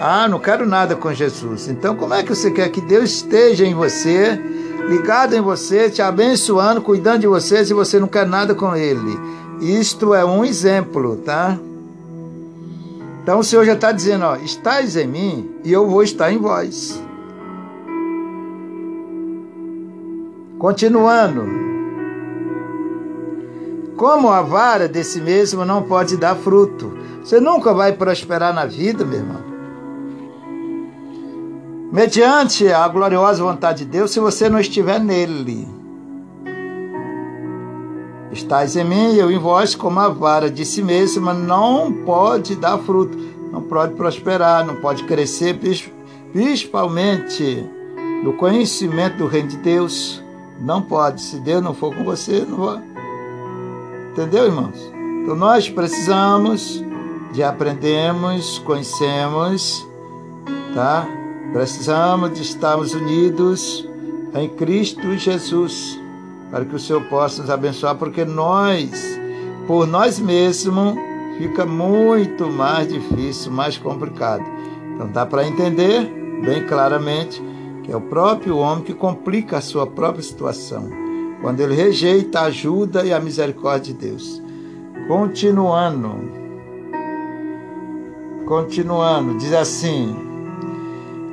Ah, 0.00 0.28
não 0.28 0.38
quero 0.38 0.66
nada 0.66 0.96
com 0.96 1.12
Jesus. 1.12 1.68
Então, 1.68 1.96
como 1.96 2.14
é 2.14 2.22
que 2.22 2.34
você 2.34 2.50
quer 2.50 2.68
que 2.70 2.80
Deus 2.80 3.10
esteja 3.10 3.64
em 3.64 3.74
você? 3.74 4.40
Ligado 4.88 5.34
em 5.34 5.40
você, 5.40 5.90
te 5.90 6.02
abençoando, 6.02 6.82
cuidando 6.82 7.20
de 7.20 7.26
você, 7.26 7.64
se 7.64 7.72
você 7.72 7.98
não 7.98 8.08
quer 8.08 8.26
nada 8.26 8.54
com 8.54 8.74
ele. 8.74 9.18
Isto 9.60 10.14
é 10.14 10.24
um 10.24 10.44
exemplo, 10.44 11.16
tá? 11.16 11.58
Então 13.22 13.38
o 13.38 13.44
Senhor 13.44 13.64
já 13.64 13.74
está 13.74 13.92
dizendo, 13.92 14.24
ó, 14.24 14.36
estáis 14.36 14.96
em 14.96 15.06
mim 15.06 15.50
e 15.64 15.72
eu 15.72 15.88
vou 15.88 16.02
estar 16.02 16.32
em 16.32 16.38
vós. 16.38 17.00
Continuando. 20.58 21.62
Como 23.96 24.28
a 24.28 24.42
vara 24.42 24.88
desse 24.88 25.20
mesmo 25.20 25.64
não 25.64 25.82
pode 25.82 26.16
dar 26.16 26.34
fruto. 26.34 26.92
Você 27.22 27.38
nunca 27.38 27.72
vai 27.72 27.92
prosperar 27.92 28.52
na 28.52 28.66
vida, 28.66 29.04
meu 29.04 29.20
irmão 29.20 29.51
mediante 31.92 32.66
a 32.72 32.88
gloriosa 32.88 33.44
vontade 33.44 33.84
de 33.84 33.90
Deus, 33.90 34.10
se 34.10 34.18
você 34.18 34.48
não 34.48 34.58
estiver 34.58 34.98
nele. 34.98 35.68
Estais 38.32 38.74
em 38.76 38.84
mim 38.84 39.12
e 39.12 39.18
eu 39.18 39.30
em 39.30 39.38
vós, 39.38 39.74
como 39.74 40.00
a 40.00 40.08
vara 40.08 40.50
de 40.50 40.64
si 40.64 40.82
mesma 40.82 41.34
não 41.34 41.92
pode 41.92 42.56
dar 42.56 42.78
fruto, 42.78 43.18
não 43.52 43.60
pode 43.60 43.94
prosperar, 43.94 44.64
não 44.64 44.76
pode 44.76 45.04
crescer, 45.04 45.60
principalmente 46.32 47.68
no 48.24 48.32
conhecimento 48.32 49.18
do 49.18 49.26
reino 49.26 49.48
de 49.48 49.58
Deus. 49.58 50.22
Não 50.58 50.80
pode. 50.80 51.20
Se 51.20 51.40
Deus 51.40 51.62
não 51.62 51.74
for 51.74 51.94
com 51.94 52.04
você, 52.04 52.46
não 52.48 52.56
vai. 52.56 52.82
Entendeu, 54.12 54.46
irmãos? 54.46 54.78
Então 55.22 55.36
nós 55.36 55.68
precisamos 55.68 56.82
de 57.32 57.42
aprendermos, 57.42 58.60
conhecemos, 58.60 59.86
tá? 60.74 61.06
Precisamos 61.52 62.32
de 62.32 62.42
estarmos 62.42 62.94
unidos 62.94 63.86
em 64.34 64.48
Cristo 64.48 65.16
Jesus, 65.18 66.00
para 66.50 66.64
que 66.64 66.74
o 66.74 66.78
Senhor 66.78 67.02
possa 67.04 67.42
nos 67.42 67.50
abençoar, 67.50 67.94
porque 67.96 68.24
nós, 68.24 68.90
por 69.66 69.86
nós 69.86 70.18
mesmos, 70.18 70.94
fica 71.36 71.66
muito 71.66 72.48
mais 72.48 72.88
difícil, 72.88 73.52
mais 73.52 73.76
complicado. 73.76 74.44
Então 74.94 75.08
dá 75.12 75.26
para 75.26 75.46
entender 75.46 76.10
bem 76.42 76.66
claramente 76.66 77.42
que 77.82 77.92
é 77.92 77.96
o 77.96 78.00
próprio 78.00 78.56
homem 78.56 78.84
que 78.84 78.94
complica 78.94 79.58
a 79.58 79.60
sua 79.60 79.86
própria 79.86 80.22
situação, 80.22 80.88
quando 81.42 81.60
ele 81.60 81.74
rejeita 81.74 82.40
a 82.40 82.44
ajuda 82.44 83.04
e 83.04 83.12
a 83.12 83.20
misericórdia 83.20 83.92
de 83.92 84.08
Deus. 84.08 84.42
Continuando, 85.06 86.14
continuando, 88.46 89.36
diz 89.36 89.52
assim: 89.52 90.31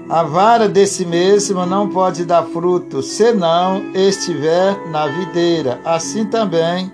a 0.09 0.23
vara 0.23 0.67
desse 0.67 1.05
mesmo 1.05 1.67
não 1.67 1.87
pode 1.87 2.25
dar 2.25 2.43
fruto, 2.43 3.03
senão 3.03 3.91
estiver 3.93 4.75
na 4.87 5.05
videira. 5.05 5.79
Assim 5.85 6.25
também, 6.25 6.91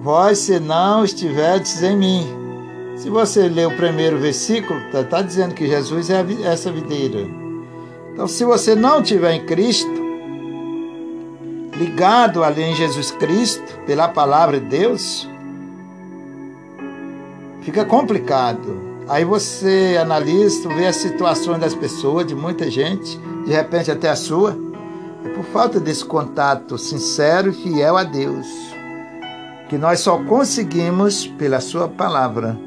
vós, 0.00 0.38
se 0.38 0.60
não 0.60 1.04
estiverdes 1.04 1.82
em 1.82 1.96
mim. 1.96 2.26
Se 2.96 3.10
você 3.10 3.48
ler 3.48 3.66
o 3.66 3.76
primeiro 3.76 4.20
versículo, 4.20 4.78
está 4.82 5.02
tá 5.02 5.20
dizendo 5.20 5.52
que 5.52 5.66
Jesus 5.66 6.10
é 6.10 6.24
essa 6.44 6.70
videira. 6.70 7.28
Então, 8.12 8.28
se 8.28 8.44
você 8.44 8.76
não 8.76 9.00
estiver 9.00 9.32
em 9.32 9.44
Cristo, 9.44 9.90
ligado 11.76 12.44
ali 12.44 12.62
em 12.62 12.76
Jesus 12.76 13.10
Cristo, 13.10 13.80
pela 13.84 14.06
palavra 14.06 14.60
de 14.60 14.66
Deus, 14.66 15.28
fica 17.62 17.84
complicado. 17.84 18.91
Aí 19.08 19.24
você 19.24 19.98
analisa, 20.00 20.68
vê 20.68 20.86
as 20.86 20.96
situações 20.96 21.60
das 21.60 21.74
pessoas, 21.74 22.26
de 22.26 22.34
muita 22.34 22.70
gente, 22.70 23.18
de 23.44 23.52
repente 23.52 23.90
até 23.90 24.08
a 24.08 24.16
sua. 24.16 24.56
É 25.24 25.28
por 25.28 25.44
falta 25.44 25.78
desse 25.78 26.04
contato 26.04 26.78
sincero 26.78 27.50
e 27.50 27.52
fiel 27.52 27.96
a 27.96 28.04
Deus 28.04 28.72
que 29.72 29.78
nós 29.78 30.00
só 30.00 30.22
conseguimos 30.24 31.26
pela 31.26 31.58
Sua 31.58 31.88
palavra. 31.88 32.58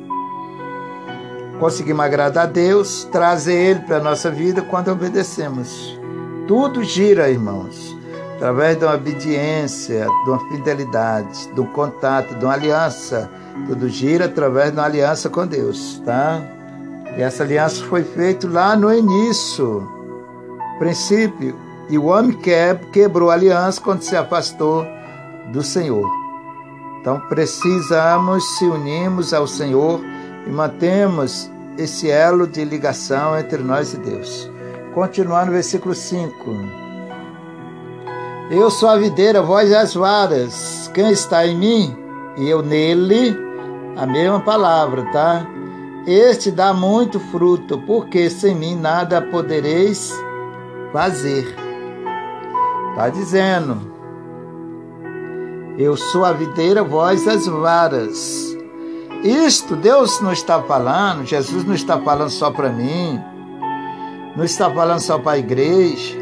Conseguimos 1.60 2.04
agradar 2.04 2.46
a 2.46 2.48
Deus, 2.48 3.08
trazer 3.12 3.54
Ele 3.54 3.80
para 3.82 3.98
a 3.98 4.04
nossa 4.04 4.32
vida 4.32 4.64
quando 4.64 4.92
obedecemos. 4.92 6.00
Tudo 6.48 6.84
gira, 6.84 7.30
irmãos, 7.30 7.96
através 8.34 8.80
de 8.80 8.86
uma 8.86 8.96
obediência, 8.96 10.08
de 10.24 10.30
uma 10.32 10.50
fidelidade, 10.50 11.48
de 11.54 11.62
um 11.62 11.68
contato, 11.68 12.34
de 12.34 12.44
uma 12.44 12.56
aliança 12.56 13.30
tudo 13.68 13.88
gira 13.90 14.26
através 14.26 14.72
uma 14.72 14.84
aliança 14.84 15.30
com 15.30 15.48
Deus, 15.48 16.02
tá? 16.06 16.42
E 17.18 17.22
essa 17.22 17.44
aliança 17.44 17.84
foi 17.86 18.04
feita 18.04 18.48
lá 18.48 18.76
no 18.76 18.94
início, 18.94 19.88
princípio. 20.78 21.56
E 21.90 21.98
o 21.98 22.06
homem 22.06 22.38
quebrou 22.92 23.30
a 23.30 23.36
aliança 23.36 23.80
quando 23.80 24.02
se 24.02 24.16
afastou 24.16 24.86
do 25.54 25.62
Senhor. 25.62 26.10
Então 27.00 27.20
precisamos 27.30 28.44
se 28.58 28.66
unirmos 28.66 29.34
ao 29.34 29.48
Senhor 29.48 30.02
e 30.46 30.50
mantemos 30.50 31.50
esse 31.78 32.10
elo 32.10 32.48
de 32.48 32.66
ligação 32.66 33.38
entre 33.38 33.60
nós 33.60 33.94
e 33.94 33.98
Deus. 33.98 34.50
Continuando 34.94 35.48
no 35.48 35.52
versículo 35.52 35.94
5. 35.94 36.34
Eu 38.50 38.70
sou 38.72 38.90
a 38.90 38.98
videira, 38.98 39.42
vós 39.42 39.72
as 39.72 39.94
varas. 39.94 40.90
Quem 40.94 41.12
está 41.12 41.46
em 41.46 41.58
mim 41.58 41.98
e 42.38 42.50
eu 42.50 42.62
nele, 42.62 43.36
a 43.96 44.06
mesma 44.06 44.40
palavra, 44.40 45.04
tá? 45.12 45.46
Este 46.06 46.52
dá 46.52 46.74
muito 46.74 47.20
fruto, 47.20 47.80
porque 47.80 48.30
sem 48.30 48.54
mim 48.54 48.76
nada 48.76 49.22
podereis 49.22 50.12
fazer. 50.92 51.56
Está 52.92 53.10
dizendo, 53.10 53.82
eu 55.78 55.98
sou 55.98 56.24
a 56.24 56.32
videira, 56.32 56.84
vós 56.84 57.28
as 57.28 57.48
varas. 57.48 58.56
Isto 59.24 59.76
Deus 59.76 60.22
não 60.22 60.32
está 60.32 60.62
falando, 60.62 61.26
Jesus 61.26 61.64
não 61.64 61.74
está 61.74 62.00
falando 62.00 62.30
só 62.30 62.52
para 62.52 62.70
mim, 62.70 63.20
não 64.36 64.44
está 64.44 64.70
falando 64.70 65.00
só 65.00 65.18
para 65.18 65.32
a 65.34 65.38
igreja, 65.40 66.16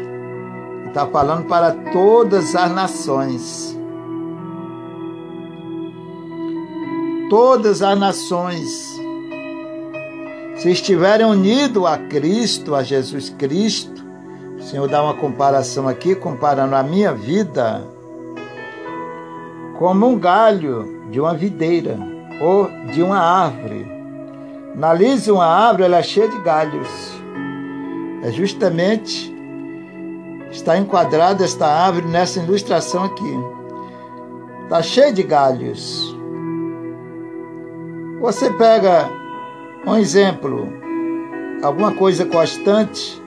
está 0.86 1.06
falando 1.06 1.44
para 1.46 1.72
todas 1.92 2.56
as 2.56 2.70
nações. 2.70 3.78
Todas 7.30 7.82
as 7.82 7.98
nações, 7.98 9.00
se 10.56 10.70
estiverem 10.70 11.26
unidos 11.26 11.84
a 11.86 11.98
Cristo, 11.98 12.74
a 12.74 12.82
Jesus 12.82 13.30
Cristo, 13.30 14.04
o 14.58 14.62
Senhor 14.62 14.88
dá 14.88 15.02
uma 15.02 15.14
comparação 15.14 15.88
aqui, 15.88 16.14
comparando 16.14 16.74
a 16.74 16.82
minha 16.82 17.12
vida 17.12 17.82
como 19.78 20.06
um 20.06 20.18
galho 20.18 21.08
de 21.10 21.20
uma 21.20 21.34
videira 21.34 21.98
ou 22.40 22.68
de 22.92 23.02
uma 23.02 23.18
árvore. 23.18 23.86
Analise 24.74 25.30
uma 25.30 25.46
árvore, 25.46 25.84
ela 25.84 25.98
é 25.98 26.02
cheia 26.02 26.28
de 26.28 26.38
galhos. 26.40 26.88
É 28.22 28.30
justamente 28.30 29.34
está 30.50 30.78
enquadrada 30.78 31.44
esta 31.44 31.66
árvore 31.66 32.06
nessa 32.06 32.40
ilustração 32.40 33.04
aqui. 33.04 33.38
Está 34.64 34.82
cheia 34.82 35.12
de 35.12 35.22
galhos. 35.22 36.13
Você 38.24 38.50
pega 38.50 39.10
um 39.86 39.98
exemplo, 39.98 40.72
alguma 41.62 41.92
coisa 41.92 42.24
constante, 42.24 43.22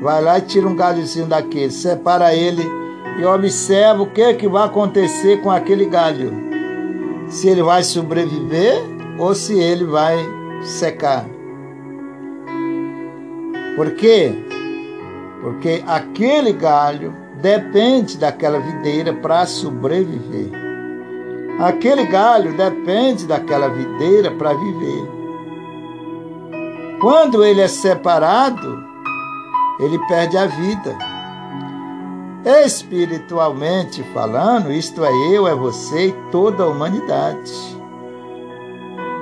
vai 0.00 0.22
lá 0.22 0.38
e 0.38 0.40
tira 0.40 0.66
um 0.66 0.74
galhozinho 0.74 1.26
daquele, 1.26 1.70
separa 1.70 2.34
ele 2.34 2.62
e 3.18 3.24
observa 3.26 4.00
o 4.00 4.06
que, 4.06 4.22
é 4.22 4.32
que 4.32 4.48
vai 4.48 4.64
acontecer 4.64 5.42
com 5.42 5.50
aquele 5.50 5.84
galho. 5.84 6.32
Se 7.28 7.50
ele 7.50 7.62
vai 7.62 7.82
sobreviver 7.82 8.82
ou 9.18 9.34
se 9.34 9.58
ele 9.58 9.84
vai 9.84 10.16
secar. 10.62 11.26
Por 13.76 13.90
quê? 13.90 14.32
Porque 15.42 15.84
aquele 15.86 16.54
galho 16.54 17.12
depende 17.42 18.16
daquela 18.16 18.58
videira 18.58 19.12
para 19.12 19.44
sobreviver. 19.44 20.69
Aquele 21.60 22.06
galho 22.06 22.56
depende 22.56 23.26
daquela 23.26 23.68
videira 23.68 24.30
para 24.30 24.54
viver. 24.54 25.10
Quando 27.00 27.44
ele 27.44 27.60
é 27.60 27.68
separado, 27.68 28.82
ele 29.78 29.98
perde 30.06 30.38
a 30.38 30.46
vida. 30.46 30.96
Espiritualmente 32.64 34.02
falando, 34.14 34.72
isto 34.72 35.04
é 35.04 35.12
eu, 35.34 35.46
é 35.46 35.54
você 35.54 36.08
e 36.08 36.30
toda 36.30 36.64
a 36.64 36.66
humanidade. 36.66 37.52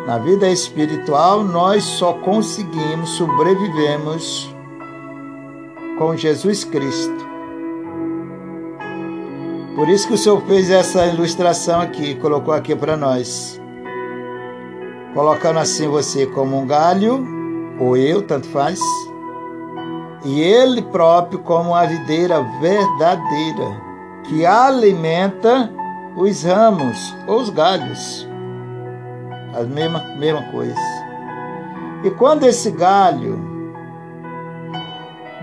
Na 0.07 0.19
vida 0.19 0.49
espiritual, 0.49 1.43
nós 1.43 1.83
só 1.83 2.13
conseguimos, 2.13 3.11
sobrevivemos 3.11 4.55
com 5.99 6.17
Jesus 6.17 6.63
Cristo. 6.63 7.28
Por 9.79 9.89
isso 9.89 10.09
que 10.09 10.15
o 10.15 10.19
Senhor 10.19 10.43
fez 10.43 10.71
essa 10.71 11.07
ilustração 11.07 11.81
aqui, 11.81 12.17
colocou 12.17 12.53
aqui 12.53 12.75
para 12.75 12.97
nós. 12.97 13.61
Colocando 15.15 15.61
assim 15.61 15.87
você 15.87 16.27
como 16.27 16.59
um 16.59 16.67
galho, 16.67 17.25
ou 17.79 17.97
eu, 17.97 18.21
tanto 18.21 18.49
faz, 18.49 18.81
e 20.25 20.41
ele 20.41 20.83
próprio 20.83 21.39
como 21.39 21.77
a 21.77 21.87
videira 21.87 22.43
verdadeira, 22.61 23.81
que 24.25 24.45
alimenta 24.45 25.73
os 26.17 26.43
ramos 26.43 27.15
ou 27.29 27.39
os 27.39 27.49
galhos. 27.49 28.29
A 29.57 29.63
mesma, 29.63 30.01
mesma 30.17 30.43
coisa. 30.51 30.75
E 32.03 32.11
quando 32.11 32.43
esse 32.43 32.73
galho 32.73 33.39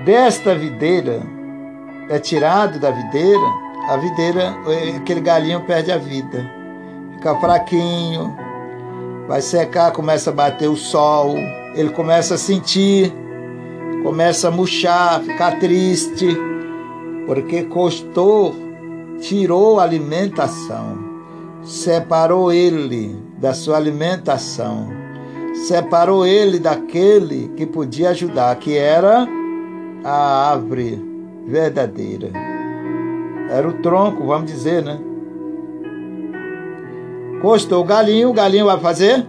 desta 0.04 0.54
videira 0.54 1.22
é 2.10 2.20
tirado 2.20 2.82
da 2.82 2.92
videira, 2.92 3.65
a 3.88 3.98
videira, 3.98 4.56
aquele 4.98 5.22
galinho 5.22 5.62
perde 5.62 5.92
a 5.92 5.98
vida. 5.98 6.50
Fica 7.14 7.36
fraquinho, 7.36 8.36
vai 9.28 9.42
secar, 9.42 9.92
começa 9.92 10.30
a 10.30 10.34
bater 10.34 10.70
o 10.70 10.76
sol, 10.76 11.36
ele 11.76 11.90
começa 11.90 12.36
a 12.36 12.38
sentir 12.38 13.14
começa 14.06 14.50
a 14.50 14.52
murchar, 14.52 15.20
ficar 15.24 15.58
triste, 15.60 16.38
porque 17.26 17.64
custou, 17.64 18.56
tirou 19.20 19.80
a 19.80 19.84
alimentação, 19.84 20.96
separou 21.64 22.54
ele 22.54 23.18
da 23.40 23.52
sua 23.56 23.78
alimentação, 23.78 24.90
separou 25.68 26.24
ele 26.24 26.60
daquele 26.60 27.52
que 27.58 27.66
podia 27.66 28.12
ajudar, 28.12 28.56
que 28.58 28.78
era 28.78 29.28
a 30.04 30.52
árvore 30.52 31.04
verdadeira. 31.48 32.45
Era 33.50 33.68
o 33.68 33.74
tronco, 33.74 34.26
vamos 34.26 34.52
dizer, 34.52 34.84
né? 34.84 35.00
Costou 37.42 37.84
o 37.84 37.86
galinho, 37.86 38.30
o 38.30 38.34
galinho 38.34 38.66
vai 38.66 38.80
fazer? 38.80 39.26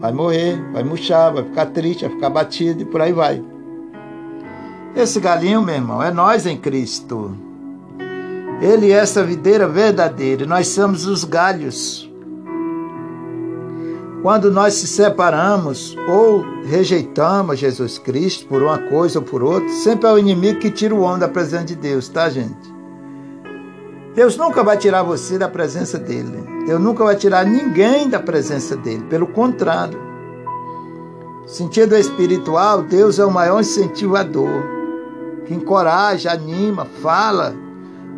Vai 0.00 0.12
morrer, 0.12 0.58
vai 0.72 0.82
murchar, 0.82 1.32
vai 1.32 1.44
ficar 1.44 1.66
triste, 1.66 2.06
vai 2.06 2.14
ficar 2.14 2.30
batido 2.30 2.82
e 2.82 2.84
por 2.86 3.02
aí 3.02 3.12
vai. 3.12 3.42
Esse 4.96 5.20
galinho, 5.20 5.60
meu 5.60 5.74
irmão, 5.74 6.02
é 6.02 6.10
nós 6.10 6.46
em 6.46 6.56
Cristo. 6.56 7.36
Ele 8.62 8.90
é 8.90 8.96
essa 8.96 9.22
videira 9.22 9.68
verdadeira, 9.68 10.46
nós 10.46 10.68
somos 10.68 11.06
os 11.06 11.24
galhos. 11.24 12.10
Quando 14.22 14.50
nós 14.50 14.74
se 14.74 14.86
separamos 14.86 15.96
ou 16.08 16.44
rejeitamos 16.64 17.58
Jesus 17.58 17.98
Cristo 17.98 18.46
por 18.46 18.62
uma 18.62 18.78
coisa 18.78 19.18
ou 19.18 19.24
por 19.24 19.42
outra, 19.42 19.68
sempre 19.70 20.08
é 20.08 20.12
o 20.12 20.18
inimigo 20.18 20.60
que 20.60 20.70
tira 20.70 20.94
o 20.94 21.00
homem 21.00 21.20
da 21.20 21.28
presença 21.28 21.64
de 21.64 21.76
Deus, 21.76 22.08
tá, 22.08 22.28
gente? 22.28 22.79
Deus 24.20 24.36
nunca 24.36 24.62
vai 24.62 24.76
tirar 24.76 25.02
você 25.02 25.38
da 25.38 25.48
presença 25.48 25.96
dele. 25.96 26.44
Deus 26.66 26.78
nunca 26.78 27.02
vai 27.02 27.16
tirar 27.16 27.42
ninguém 27.46 28.06
da 28.06 28.20
presença 28.20 28.76
dele. 28.76 29.02
Pelo 29.08 29.26
contrário. 29.26 29.98
Sentido 31.46 31.96
espiritual, 31.96 32.82
Deus 32.82 33.18
é 33.18 33.24
o 33.24 33.30
maior 33.30 33.60
incentivador 33.60 34.62
que 35.46 35.54
encoraja, 35.54 36.32
anima, 36.32 36.86
fala, 37.02 37.54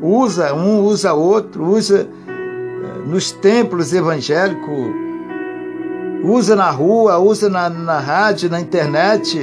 usa 0.03 0.53
um, 0.53 0.83
usa 0.83 1.15
outro, 1.15 1.67
usa 1.67 2.09
eh, 2.27 3.07
nos 3.07 3.31
templos 3.31 3.93
evangélicos, 3.93 4.91
usa 6.25 6.57
na 6.57 6.69
rua, 6.69 7.21
usa 7.21 7.49
na, 7.49 7.71
na 7.71 8.01
rádio, 8.01 8.51
na 8.51 8.61
internet, 8.61 9.39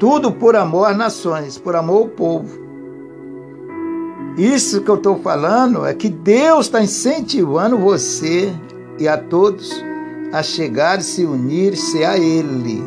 tudo 0.00 0.32
por 0.32 0.56
amor 0.56 0.86
às 0.86 0.96
nações, 0.96 1.58
por 1.58 1.76
amor 1.76 1.98
ao 1.98 2.08
povo. 2.08 2.63
Isso 4.36 4.80
que 4.80 4.90
eu 4.90 4.96
estou 4.96 5.20
falando 5.20 5.86
é 5.86 5.94
que 5.94 6.08
Deus 6.08 6.66
está 6.66 6.82
incentivando 6.82 7.78
você 7.78 8.52
e 8.98 9.06
a 9.06 9.16
todos 9.16 9.72
a 10.32 10.42
chegar 10.42 10.98
e 10.98 11.04
se 11.04 11.24
unir-se 11.24 12.04
a 12.04 12.18
Ele. 12.18 12.82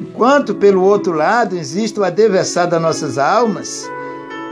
Enquanto, 0.00 0.54
pelo 0.54 0.82
outro 0.82 1.12
lado, 1.12 1.56
existe 1.56 1.98
o 1.98 2.04
adversário 2.04 2.72
das 2.72 2.82
nossas 2.82 3.16
almas, 3.16 3.90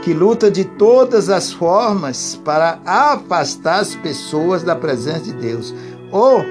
que 0.01 0.13
luta 0.13 0.49
de 0.49 0.65
todas 0.65 1.29
as 1.29 1.53
formas 1.53 2.39
para 2.43 2.79
afastar 2.83 3.81
as 3.81 3.93
pessoas 3.93 4.63
da 4.63 4.75
presença 4.75 5.19
de 5.19 5.33
Deus. 5.33 5.75
Ou, 6.11 6.41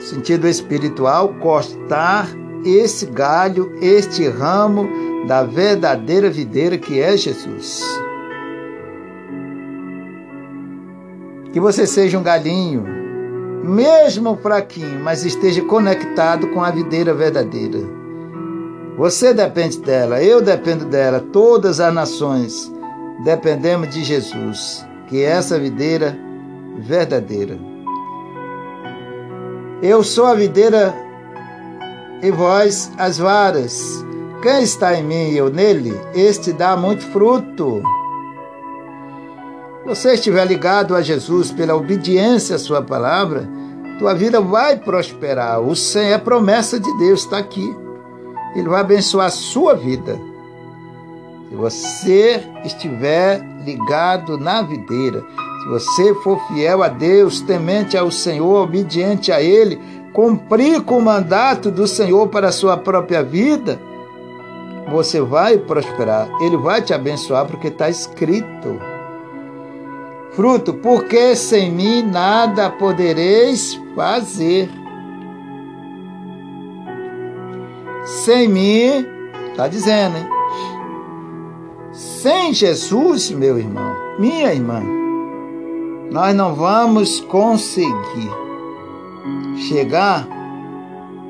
sentido 0.00 0.48
espiritual, 0.48 1.28
cortar 1.40 2.26
esse 2.64 3.06
galho, 3.06 3.72
este 3.80 4.28
ramo 4.28 4.88
da 5.26 5.42
verdadeira 5.42 6.30
videira 6.30 6.78
que 6.78 7.00
é 7.00 7.16
Jesus. 7.16 7.82
Que 11.52 11.58
você 11.58 11.86
seja 11.86 12.18
um 12.18 12.22
galinho, 12.22 12.84
mesmo 13.64 14.36
fraquinho, 14.36 15.00
mas 15.00 15.24
esteja 15.24 15.62
conectado 15.64 16.48
com 16.48 16.62
a 16.62 16.70
videira 16.70 17.12
verdadeira. 17.12 17.80
Você 18.96 19.34
depende 19.34 19.78
dela, 19.80 20.22
eu 20.22 20.40
dependo 20.40 20.84
dela, 20.84 21.20
todas 21.32 21.80
as 21.80 21.92
nações 21.92 22.72
dependemos 23.24 23.88
de 23.90 24.04
Jesus, 24.04 24.86
que 25.08 25.22
é 25.22 25.30
essa 25.30 25.58
videira 25.58 26.16
verdadeira. 26.78 27.58
Eu 29.82 30.02
sou 30.02 30.26
a 30.26 30.34
videira 30.34 30.94
e 32.22 32.30
vós 32.30 32.90
as 32.96 33.18
varas. 33.18 34.05
Quem 34.42 34.62
está 34.62 34.94
em 34.94 35.02
mim 35.02 35.30
e 35.30 35.36
eu 35.36 35.50
nele, 35.50 35.98
este 36.14 36.52
dá 36.52 36.76
muito 36.76 37.04
fruto. 37.06 37.82
Você 39.84 40.14
estiver 40.14 40.44
ligado 40.44 40.94
a 40.94 41.00
Jesus 41.00 41.50
pela 41.50 41.74
obediência 41.74 42.56
à 42.56 42.58
sua 42.58 42.82
palavra, 42.82 43.48
tua 43.98 44.14
vida 44.14 44.40
vai 44.40 44.76
prosperar. 44.76 45.60
O 45.60 45.74
Senhor 45.74 46.12
é 46.12 46.18
promessa 46.18 46.78
de 46.78 46.92
Deus, 46.98 47.20
está 47.20 47.38
aqui. 47.38 47.74
Ele 48.54 48.68
vai 48.68 48.80
abençoar 48.80 49.26
a 49.26 49.30
sua 49.30 49.74
vida. 49.74 50.20
Se 51.48 51.54
você 51.54 52.42
estiver 52.64 53.40
ligado 53.64 54.36
na 54.38 54.62
videira, 54.62 55.24
se 55.62 55.68
você 55.68 56.14
for 56.16 56.38
fiel 56.48 56.82
a 56.82 56.88
Deus, 56.88 57.40
temente 57.40 57.96
ao 57.96 58.10
Senhor, 58.10 58.64
obediente 58.64 59.32
a 59.32 59.40
Ele, 59.40 59.80
cumprir 60.12 60.82
com 60.82 60.98
o 60.98 61.02
mandato 61.02 61.70
do 61.70 61.86
Senhor 61.86 62.28
para 62.28 62.48
a 62.48 62.52
sua 62.52 62.76
própria 62.76 63.22
vida, 63.22 63.78
você 64.88 65.20
vai 65.20 65.58
prosperar, 65.58 66.28
Ele 66.40 66.56
vai 66.56 66.82
te 66.82 66.94
abençoar, 66.94 67.46
porque 67.46 67.68
está 67.68 67.88
escrito. 67.88 68.80
Fruto, 70.32 70.74
porque 70.74 71.34
sem 71.34 71.72
mim 71.72 72.02
nada 72.02 72.70
podereis 72.70 73.80
fazer. 73.94 74.68
Sem 78.04 78.48
mim, 78.48 79.06
está 79.50 79.66
dizendo, 79.66 80.18
hein? 80.18 80.26
Sem 81.92 82.52
Jesus, 82.52 83.30
meu 83.30 83.58
irmão, 83.58 83.96
minha 84.18 84.52
irmã, 84.52 84.82
nós 86.10 86.34
não 86.34 86.54
vamos 86.54 87.20
conseguir 87.20 88.30
chegar 89.68 90.28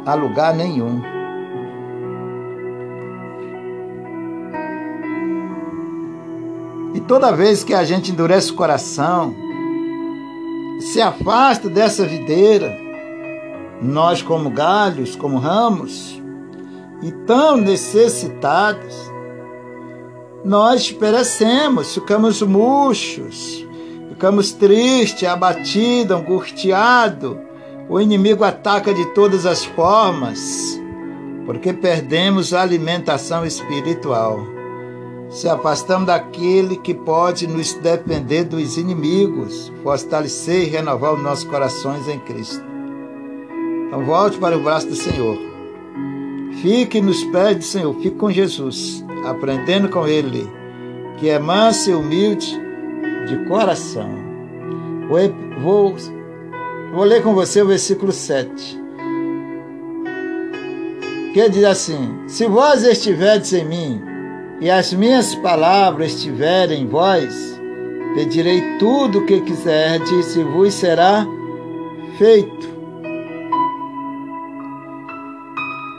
a 0.05 0.15
lugar 0.15 0.55
nenhum. 0.55 1.16
Toda 7.07 7.33
vez 7.33 7.63
que 7.63 7.75
a 7.75 7.85
gente 7.85 8.11
endurece 8.11 8.51
o 8.51 8.55
coração, 8.55 9.35
se 10.81 11.01
afasta 11.01 11.69
dessa 11.69 12.05
videira, 12.05 12.77
nós, 13.81 14.23
como 14.23 14.51
galhos, 14.51 15.15
como 15.17 15.39
ramos, 15.39 16.23
e 17.03 17.13
tão 17.27 17.57
necessitados, 17.57 18.95
nós 20.45 20.91
perecemos, 20.91 21.95
ficamos 21.95 22.43
murchos, 22.43 23.67
ficamos 24.09 24.53
tristes, 24.53 25.29
abatidos, 25.29 26.17
angustiados, 26.17 27.37
o 27.89 28.01
inimigo 28.01 28.43
ataca 28.45 28.93
de 28.93 29.07
todas 29.15 29.47
as 29.47 29.65
formas, 29.65 30.81
porque 31.45 31.73
perdemos 31.73 32.53
a 32.53 32.63
alimentação 32.63 33.45
espiritual. 33.47 34.56
Se 35.29 35.49
afastamos 35.49 36.07
daquele 36.07 36.77
que 36.77 36.95
pode 36.95 37.47
nos 37.47 37.74
defender 37.74 38.45
dos 38.45 38.79
inimigos, 38.79 39.72
fortalecer 39.83 40.62
e 40.62 40.70
renovar 40.70 41.14
os 41.14 41.22
nossos 41.22 41.45
corações 41.45 42.09
em 42.09 42.18
Cristo. 42.20 42.64
Então 43.87 44.05
volte 44.05 44.39
para 44.39 44.57
o 44.57 44.62
braço 44.62 44.89
do 44.89 44.97
Senhor. 44.97 45.39
Fique 46.62 47.01
nos 47.01 47.22
pés 47.24 47.57
do 47.57 47.64
Senhor, 47.64 47.95
fique 47.95 48.16
com 48.16 48.31
Jesus, 48.31 49.05
aprendendo 49.24 49.89
com 49.89 50.07
Ele, 50.07 50.51
que 51.18 51.29
é 51.29 51.39
manso 51.39 51.91
e 51.91 51.95
humilde 51.95 52.59
de 53.27 53.45
coração. 53.49 54.09
Vou 55.09 55.97
Vou 56.93 57.05
ler 57.05 57.22
com 57.22 57.35
você 57.35 57.61
o 57.61 57.66
versículo 57.66 58.11
7. 58.11 58.81
Que 61.35 61.49
diz 61.51 61.64
assim: 61.64 62.27
Se 62.27 62.47
vós 62.47 62.85
estiverdes 62.85 63.53
em 63.53 63.66
mim, 63.66 64.03
e 64.61 64.71
as 64.71 64.93
minhas 64.93 65.35
palavras 65.35 66.13
estiverem 66.13 66.83
em 66.83 66.87
vós, 66.87 67.61
pedirei 68.15 68.79
tudo 68.79 69.19
o 69.19 69.27
que 69.27 69.41
quiserdes 69.43 70.35
e 70.35 70.43
vos 70.43 70.73
será 70.73 71.27
feito. 72.17 72.77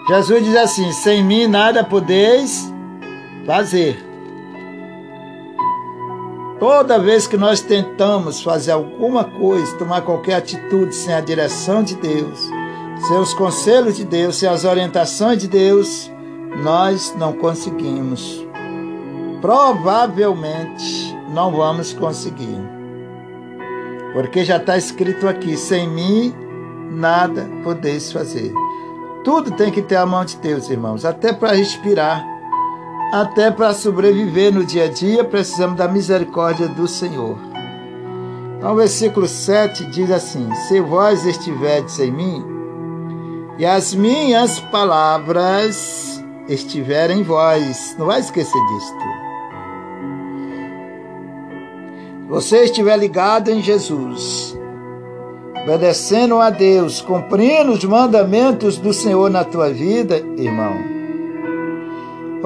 Jesus 0.09 0.43
diz 0.43 0.55
assim: 0.55 0.91
Sem 0.91 1.23
mim 1.23 1.47
nada 1.47 1.83
podeis 1.83 2.73
fazer. 3.45 4.03
Toda 6.59 6.97
vez 6.97 7.27
que 7.27 7.37
nós 7.37 7.61
tentamos 7.61 8.41
fazer 8.41 8.71
alguma 8.71 9.23
coisa, 9.23 9.77
tomar 9.77 10.01
qualquer 10.01 10.35
atitude 10.35 10.95
sem 10.95 11.13
a 11.13 11.21
direção 11.21 11.83
de 11.83 11.95
Deus, 11.95 12.49
sem 13.07 13.19
os 13.19 13.33
conselhos 13.35 13.95
de 13.95 14.03
Deus, 14.03 14.37
sem 14.37 14.49
as 14.49 14.63
orientações 14.65 15.39
de 15.39 15.47
Deus, 15.47 16.11
nós 16.63 17.13
não 17.15 17.33
conseguimos. 17.33 18.46
Provavelmente 19.47 21.17
não 21.29 21.53
vamos 21.53 21.93
conseguir. 21.93 22.59
Porque 24.11 24.43
já 24.43 24.57
está 24.57 24.75
escrito 24.75 25.25
aqui: 25.25 25.55
sem 25.55 25.87
mim 25.87 26.35
nada 26.91 27.49
podeis 27.63 28.11
fazer. 28.11 28.51
Tudo 29.23 29.51
tem 29.51 29.71
que 29.71 29.81
ter 29.81 29.95
a 29.95 30.05
mão 30.05 30.25
de 30.25 30.35
Deus, 30.35 30.69
irmãos, 30.69 31.05
até 31.05 31.31
para 31.31 31.53
respirar 31.53 32.27
até 33.13 33.49
para 33.49 33.73
sobreviver 33.73 34.53
no 34.53 34.65
dia 34.65 34.83
a 34.83 34.89
dia, 34.89 35.23
precisamos 35.23 35.77
da 35.77 35.87
misericórdia 35.87 36.67
do 36.67 36.85
Senhor. 36.85 37.37
Então, 38.57 38.73
o 38.73 38.75
versículo 38.75 39.29
7 39.29 39.85
diz 39.85 40.11
assim: 40.11 40.53
Se 40.67 40.81
vós 40.81 41.25
estiverdes 41.25 41.97
em 42.01 42.11
mim, 42.11 42.45
e 43.57 43.65
as 43.65 43.95
minhas 43.95 44.59
palavras 44.59 46.21
estiverem 46.49 47.21
em 47.21 47.23
vós, 47.23 47.95
não 47.97 48.07
vai 48.07 48.19
esquecer 48.19 48.59
disto. 48.73 49.16
Você 52.29 52.63
estiver 52.63 52.97
ligado 52.97 53.49
em 53.49 53.61
Jesus, 53.61 54.57
obedecendo 55.63 56.39
a 56.39 56.49
Deus, 56.49 57.01
cumprindo 57.01 57.71
os 57.71 57.83
mandamentos 57.83 58.77
do 58.77 58.93
Senhor 58.93 59.29
na 59.29 59.43
tua 59.43 59.69
vida, 59.71 60.17
irmão 60.37 60.97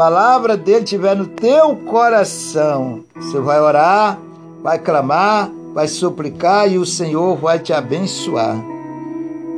palavra 0.01 0.57
dele 0.57 0.83
estiver 0.83 1.15
no 1.15 1.27
teu 1.27 1.75
coração, 1.75 3.03
você 3.15 3.39
vai 3.39 3.59
orar, 3.59 4.19
vai 4.63 4.79
clamar, 4.79 5.51
vai 5.75 5.87
suplicar 5.87 6.71
e 6.71 6.79
o 6.79 6.85
Senhor 6.87 7.35
vai 7.37 7.59
te 7.59 7.71
abençoar. 7.71 8.57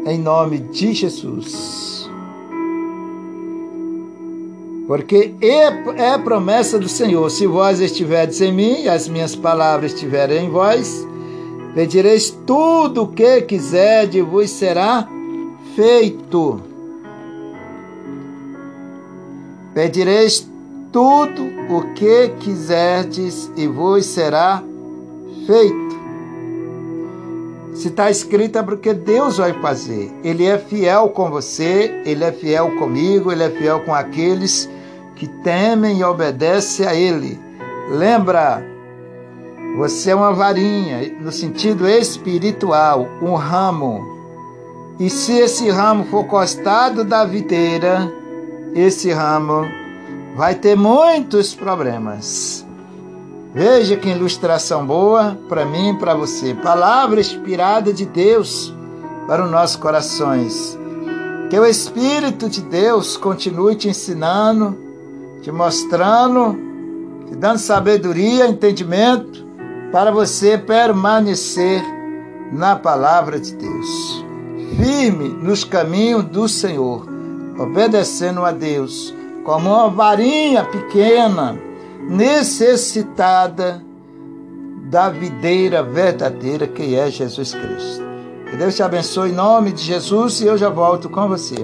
Em 0.05 0.19
nome 0.19 0.59
de 0.59 0.93
Jesus. 0.93 2.02
Porque 4.87 5.33
é, 5.41 6.13
é 6.13 6.17
promessa 6.17 6.77
do 6.77 6.89
Senhor: 6.89 7.29
se 7.29 7.47
vós 7.47 7.79
estiverdes 7.79 8.41
em 8.41 8.51
mim 8.51 8.83
e 8.83 8.89
as 8.89 9.07
minhas 9.07 9.35
palavras 9.35 9.93
estiverem 9.93 10.45
em 10.45 10.49
vós, 10.49 11.07
pedireis 11.73 12.29
tudo 12.45 13.03
o 13.03 13.07
que 13.07 13.41
quiserdes 13.41 14.15
e 14.15 14.21
vos 14.21 14.49
será 14.49 15.07
feito. 15.75 16.61
Pedireis 19.73 20.47
tudo 20.91 21.43
o 21.69 21.93
que 21.95 22.29
quiserdes 22.39 23.51
e 23.57 23.67
vos 23.67 24.05
será 24.05 24.61
feito. 25.47 25.82
Se 27.73 27.87
está 27.87 28.09
escrito 28.09 28.59
é 28.59 28.63
porque 28.63 28.93
Deus 28.93 29.37
vai 29.37 29.53
fazer. 29.61 30.11
Ele 30.23 30.45
é 30.45 30.57
fiel 30.57 31.09
com 31.09 31.29
você, 31.29 32.01
ele 32.05 32.23
é 32.23 32.31
fiel 32.31 32.75
comigo, 32.77 33.31
ele 33.31 33.43
é 33.43 33.49
fiel 33.49 33.79
com 33.81 33.93
aqueles 33.93 34.69
que 35.15 35.27
temem 35.27 35.99
e 35.99 36.03
obedecem 36.03 36.85
a 36.85 36.93
Ele. 36.93 37.39
Lembra, 37.89 38.63
você 39.77 40.11
é 40.11 40.15
uma 40.15 40.33
varinha, 40.33 41.15
no 41.19 41.31
sentido 41.31 41.87
espiritual, 41.87 43.07
um 43.21 43.33
ramo. 43.33 44.01
E 44.99 45.09
se 45.09 45.33
esse 45.39 45.69
ramo 45.69 46.03
for 46.05 46.25
costado 46.25 47.03
da 47.03 47.25
videira, 47.25 48.11
esse 48.75 49.11
ramo 49.11 49.65
vai 50.35 50.53
ter 50.53 50.75
muitos 50.75 51.55
problemas. 51.55 52.65
Veja 53.53 53.95
que 53.95 54.09
ilustração 54.09 54.85
boa 54.85 55.37
para 55.47 55.63
mim 55.65 55.89
e 55.89 55.97
para 55.97 56.15
você. 56.15 56.55
Palavra 56.55 57.19
inspirada 57.19 57.93
de 57.93 58.05
Deus 58.05 58.73
para 59.27 59.45
os 59.45 59.51
nossos 59.51 59.75
corações. 59.75 60.77
Que 61.49 61.59
o 61.59 61.65
Espírito 61.65 62.49
de 62.49 62.61
Deus 62.61 63.15
continue 63.15 63.75
te 63.75 63.87
ensinando, 63.87 64.75
te 65.41 65.51
mostrando, 65.51 66.57
te 67.27 67.35
dando 67.35 67.59
sabedoria, 67.59 68.47
entendimento, 68.47 69.45
para 69.91 70.11
você 70.11 70.57
permanecer 70.57 71.83
na 72.51 72.75
palavra 72.75 73.39
de 73.39 73.53
Deus. 73.53 74.25
Firme 74.77 75.29
nos 75.29 75.63
caminhos 75.63 76.23
do 76.23 76.49
Senhor 76.49 77.13
obedecendo 77.57 78.43
a 78.43 78.51
Deus, 78.51 79.13
como 79.43 79.69
uma 79.69 79.89
varinha 79.89 80.63
pequena, 80.63 81.59
necessitada 82.09 83.83
da 84.89 85.09
videira 85.09 85.81
verdadeira 85.81 86.67
que 86.67 86.95
é 86.95 87.09
Jesus 87.09 87.53
Cristo. 87.53 88.03
Que 88.49 88.57
Deus 88.57 88.75
te 88.75 88.83
abençoe 88.83 89.31
em 89.31 89.33
nome 89.33 89.71
de 89.71 89.81
Jesus 89.81 90.41
e 90.41 90.45
eu 90.45 90.57
já 90.57 90.69
volto 90.69 91.09
com 91.09 91.27
você. 91.27 91.62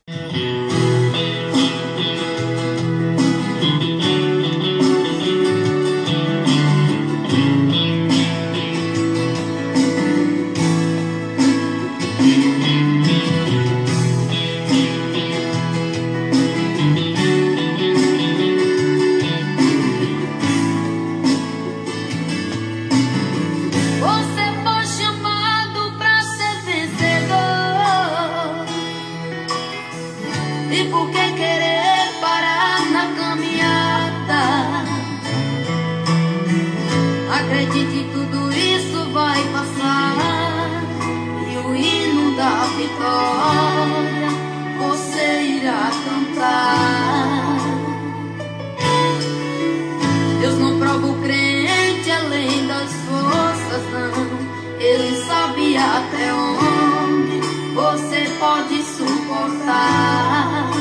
Ele 54.79 55.23
sabe 55.25 55.77
até 55.77 56.33
onde 56.33 57.41
você 57.73 58.29
pode 58.39 58.81
suportar. 58.83 60.71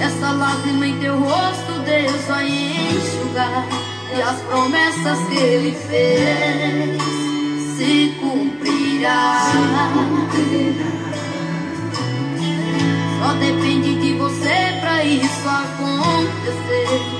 Essa 0.00 0.32
lágrima 0.32 0.86
em 0.86 0.98
teu 0.98 1.18
rosto, 1.18 1.72
Deus 1.84 2.22
vai 2.26 2.48
enxugar. 2.48 3.66
E 4.14 4.20
as 4.20 4.40
promessas 4.42 5.18
que 5.28 5.36
Ele 5.36 5.72
fez 5.72 7.00
se 7.76 8.14
cumprirá. 8.20 9.52
Só 13.18 13.32
depende 13.34 13.94
de 14.00 14.14
você 14.14 14.78
pra 14.80 15.04
isso 15.04 15.48
acontecer. 15.48 17.11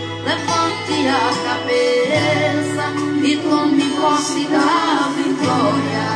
Levante 0.83 1.07
a 1.09 1.33
cabeça 1.45 2.85
e 3.25 3.37
tome 3.37 3.85
posse 3.91 4.45
da 4.47 5.11
vitória. 5.17 6.09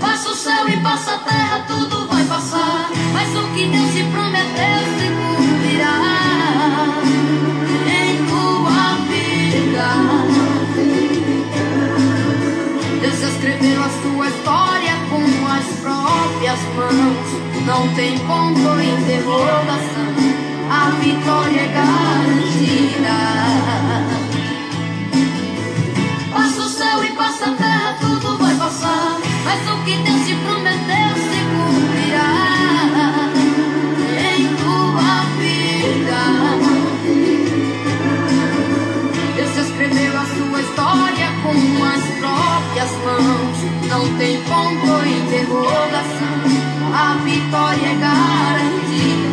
Passa 0.00 0.30
o 0.30 0.34
céu 0.34 0.68
e 0.68 0.76
passa 0.78 1.14
a 1.14 1.18
terra, 1.18 1.64
tudo 1.68 2.06
vai 2.08 2.24
passar. 2.24 2.90
Mas 3.12 3.28
o 3.36 3.48
que 3.52 3.66
Deus 3.66 3.92
te 3.92 4.04
prometeu 4.04 4.80
se 4.98 5.08
cumprirá. 5.18 6.00
Em 7.88 8.24
tua 8.26 8.96
vida. 9.10 9.88
Deus 13.00 13.22
escreveu 13.22 13.82
a 13.82 13.90
sua 13.90 14.28
história 14.28 14.94
com 15.10 15.46
as 15.46 15.66
próprias 15.80 16.60
mãos. 16.74 17.66
Não 17.66 17.94
tem 17.94 18.18
ponto 18.20 18.80
interrogação. 18.80 19.95
A 20.68 20.90
vitória 21.00 21.60
é 21.60 21.68
garantida. 21.68 23.16
Passa 26.32 26.60
o 26.60 26.68
céu 26.68 27.04
e 27.04 27.10
passa 27.10 27.46
a 27.46 27.54
terra, 27.54 27.96
tudo 28.00 28.36
vai 28.38 28.54
passar. 28.56 29.18
Mas 29.44 29.68
o 29.68 29.84
que 29.84 29.96
Deus 29.98 30.26
te 30.26 30.34
prometeu 30.34 31.14
se 31.22 31.38
cumprirá. 31.52 32.30
Em 34.34 34.56
tua 34.56 35.24
vida. 35.38 36.22
Deus 39.36 39.56
escreveu 39.56 40.18
a 40.18 40.24
sua 40.24 40.60
história 40.60 41.28
com 41.42 41.84
as 41.84 42.02
próprias 42.18 42.90
mãos. 43.04 43.56
Não 43.88 44.18
tem 44.18 44.42
ponto 44.42 45.06
interrogação. 45.06 46.36
A 46.92 47.14
vitória 47.22 47.86
é 47.86 47.94
garantida. 47.94 49.25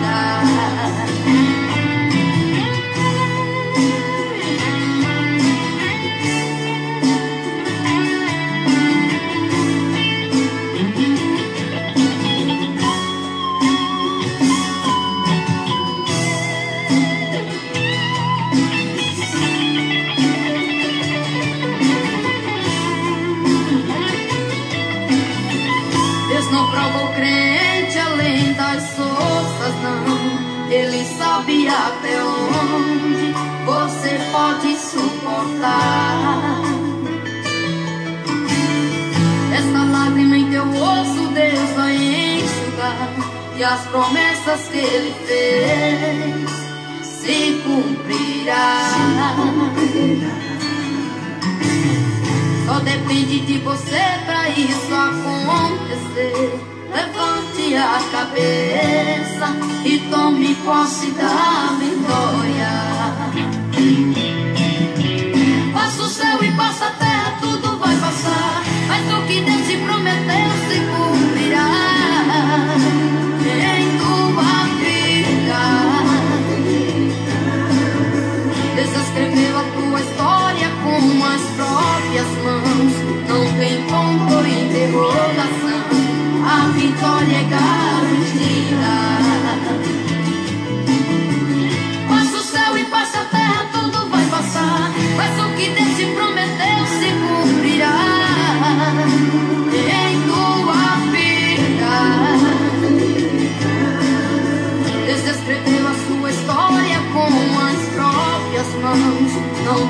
Deus 26.83 26.91
não 26.91 26.91
prova 26.91 27.05
o 27.05 27.13
crente 27.13 27.97
além 27.99 28.53
das 28.53 28.83
forças, 28.95 29.73
não. 29.81 30.69
Ele 30.69 31.05
sabe 31.17 31.67
até 31.67 32.23
onde 32.23 33.33
você 33.65 34.19
pode 34.31 34.75
suportar. 34.77 36.61
Essa 39.55 39.83
lágrima 39.85 40.37
em 40.37 40.49
teu 40.49 40.63
osso, 40.63 41.27
Deus 41.33 41.69
vai 41.75 41.95
enxugar. 41.95 43.09
E 43.55 43.63
as 43.63 43.81
promessas 43.87 44.67
que 44.69 44.77
Ele 44.79 45.13
fez 45.27 46.49
se 47.05 47.61
cumprirá. 47.63 48.89
Só 52.65 52.79
depende 52.79 53.41
de 53.41 53.59
você 53.59 54.01
pra 54.25 54.49
isso 54.49 54.93
acontecer. 54.93 56.72
Levante 56.93 57.75
a 57.75 57.99
cabeça 58.11 59.47
e 59.83 59.97
tome 60.11 60.53
posse 60.63 61.09
da 61.11 61.75
vitória. 61.79 62.69
Passa 65.73 66.03
o 66.03 66.07
céu 66.07 66.43
e 66.43 66.51
passa 66.51 66.85
a 66.85 66.91
terra, 66.91 67.37
tudo 67.41 67.79
vai 67.79 67.95
passar. 67.97 68.63
Mas 68.87 69.11
o 69.11 69.25
que 69.25 69.41
Deus 69.41 69.67
te 69.67 69.77
prometeu 69.77 70.51
se 70.69 70.79
cumprirá. 70.93 71.67
Em 73.43 73.97
tua 73.97 74.53
vida. 74.77 75.61
Deus 78.75 79.07
escreveu 79.07 79.57
a 79.57 79.63
tua 79.63 79.99
história 79.99 80.69
com 80.83 81.25
as 81.25 81.41
próprias 81.57 82.29
mãos. 82.43 82.93
Não 83.27 83.43
tem 83.57 83.81
ponto 83.87 84.45
em 84.45 84.67
interrogação. 84.67 85.32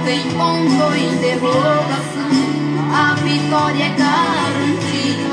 Tem 0.06 0.22
ponto 0.32 0.96
em 0.96 1.14
interrogação. 1.14 2.30
A 2.94 3.16
vitória 3.16 3.86
é 3.86 3.90
garantida. 3.90 5.24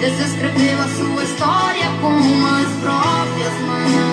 Deus 0.00 0.18
escreveu 0.18 0.80
a 0.80 0.88
sua 0.88 1.24
história 1.24 1.86
com 2.00 2.16
as 2.46 2.68
próprias 2.80 3.54
mãos. 3.66 4.09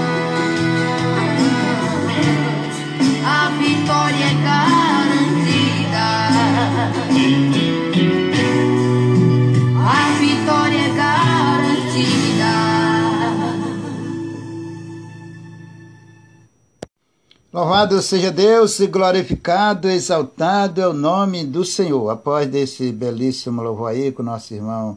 Louvado 17.58 18.00
seja 18.04 18.32
Deus 18.32 18.80
e 18.80 18.86
glorificado, 18.86 19.90
exaltado 19.90 20.80
é 20.80 20.88
o 20.88 20.94
nome 20.94 21.44
do 21.44 21.66
Senhor. 21.66 22.08
Após 22.12 22.48
desse 22.48 22.92
belíssimo 22.92 23.64
louvor 23.64 23.90
aí 23.90 24.12
com 24.12 24.22
nosso 24.22 24.54
irmão 24.54 24.96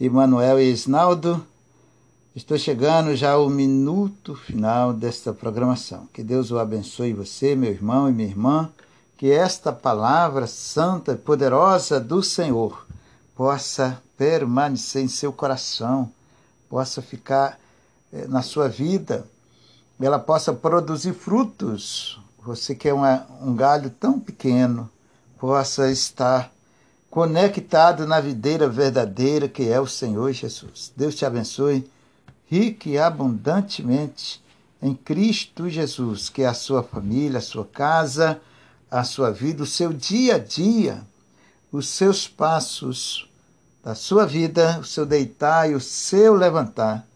Emanuel 0.00 0.60
e 0.60 0.70
Isnaldo, 0.70 1.44
estou 2.36 2.56
chegando 2.56 3.16
já 3.16 3.32
ao 3.32 3.50
minuto 3.50 4.36
final 4.36 4.92
desta 4.92 5.32
programação. 5.32 6.06
Que 6.14 6.22
Deus 6.22 6.52
o 6.52 6.60
abençoe 6.60 7.12
você, 7.12 7.56
meu 7.56 7.72
irmão 7.72 8.08
e 8.08 8.12
minha 8.12 8.28
irmã, 8.28 8.70
que 9.18 9.32
esta 9.32 9.72
palavra 9.72 10.46
santa 10.46 11.14
e 11.14 11.16
poderosa 11.16 11.98
do 11.98 12.22
Senhor 12.22 12.86
possa 13.34 14.00
permanecer 14.16 15.02
em 15.02 15.08
seu 15.08 15.32
coração, 15.32 16.08
possa 16.68 17.02
ficar 17.02 17.58
eh, 18.12 18.28
na 18.28 18.42
sua 18.42 18.68
vida 18.68 19.26
ela 20.06 20.18
possa 20.18 20.52
produzir 20.52 21.12
frutos. 21.12 22.18
Você 22.42 22.74
que 22.74 22.88
é 22.88 22.94
uma, 22.94 23.26
um 23.42 23.54
galho 23.54 23.90
tão 23.90 24.18
pequeno, 24.18 24.88
possa 25.38 25.90
estar 25.90 26.50
conectado 27.10 28.06
na 28.06 28.20
videira 28.20 28.68
verdadeira 28.68 29.48
que 29.48 29.68
é 29.68 29.78
o 29.80 29.86
Senhor 29.86 30.32
Jesus. 30.32 30.92
Deus 30.96 31.14
te 31.14 31.26
abençoe 31.26 31.90
rica 32.46 32.88
e 32.88 32.98
abundantemente 32.98 34.42
em 34.82 34.94
Cristo 34.94 35.68
Jesus, 35.68 36.28
que 36.28 36.42
é 36.42 36.46
a 36.46 36.54
sua 36.54 36.82
família, 36.82 37.38
a 37.38 37.42
sua 37.42 37.64
casa, 37.64 38.40
a 38.90 39.04
sua 39.04 39.30
vida, 39.30 39.62
o 39.62 39.66
seu 39.66 39.92
dia 39.92 40.36
a 40.36 40.38
dia, 40.38 41.02
os 41.70 41.88
seus 41.88 42.26
passos 42.26 43.28
da 43.84 43.94
sua 43.94 44.26
vida, 44.26 44.78
o 44.80 44.84
seu 44.84 45.04
deitar 45.04 45.70
e 45.70 45.74
o 45.74 45.80
seu 45.80 46.34
levantar 46.34 47.06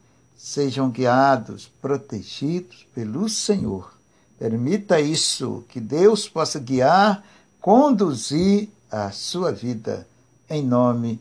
sejam 0.45 0.91
guiados, 0.91 1.71
protegidos 1.81 2.87
pelo 2.95 3.31
Senhor. 3.31 3.95
Permita 4.39 5.01
isso, 5.01 5.65
que 5.71 5.81
Deus 5.81 6.29
possa 6.29 6.61
guiar, 6.61 7.25
conduzir 7.63 8.69
a 8.91 9.11
sua 9.11 9.51
vida, 9.51 10.07
em 10.51 10.63
nome 10.63 11.19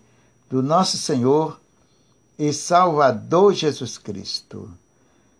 do 0.50 0.62
nosso 0.62 0.98
Senhor 0.98 1.58
e 2.38 2.52
Salvador 2.52 3.54
Jesus 3.54 3.98
Cristo. 3.98 4.70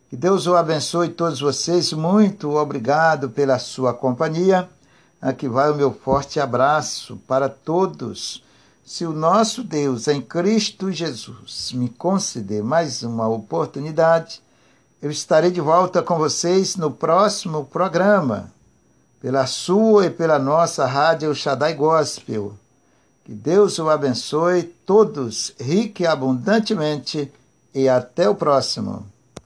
Que 0.10 0.16
Deus 0.16 0.48
o 0.48 0.56
abençoe 0.56 1.10
todos 1.10 1.42
vocês. 1.42 1.92
Muito 1.92 2.52
obrigado 2.52 3.32
pela 3.32 3.60
sua 3.60 3.94
companhia. 3.94 4.70
Aqui 5.22 5.50
vai 5.50 5.70
o 5.70 5.76
meu 5.76 5.94
forte 5.94 6.40
abraço 6.40 7.18
para 7.28 7.50
todos. 7.50 8.42
Se 8.86 9.06
o 9.06 9.14
nosso 9.14 9.64
Deus 9.64 10.10
em 10.10 10.22
Cristo 10.22 10.92
Jesus 10.92 11.72
me 11.72 11.88
conceder 11.88 12.62
mais 12.62 13.02
uma 13.02 13.30
oportunidade, 13.30 14.42
eu 15.02 15.10
estarei 15.10 15.52
de 15.52 15.62
volta 15.62 16.04
com 16.04 16.18
vocês 16.18 16.76
no 16.76 16.92
próximo 16.92 17.64
programa, 17.64 18.52
pela 19.22 19.48
sua 19.48 20.08
e 20.08 20.10
pela 20.10 20.38
nossa 20.38 20.86
rádio 20.86 21.34
Shaddai 21.34 21.76
Gospel. 21.76 22.56
Que 23.24 23.32
Deus 23.32 23.80
o 23.80 23.90
abençoe 23.90 24.64
todos 24.64 25.54
rique 25.58 26.04
e 26.04 26.08
abundantemente 26.08 27.32
e 27.74 27.88
até 27.88 28.28
o 28.28 28.36
próximo. 28.36 29.06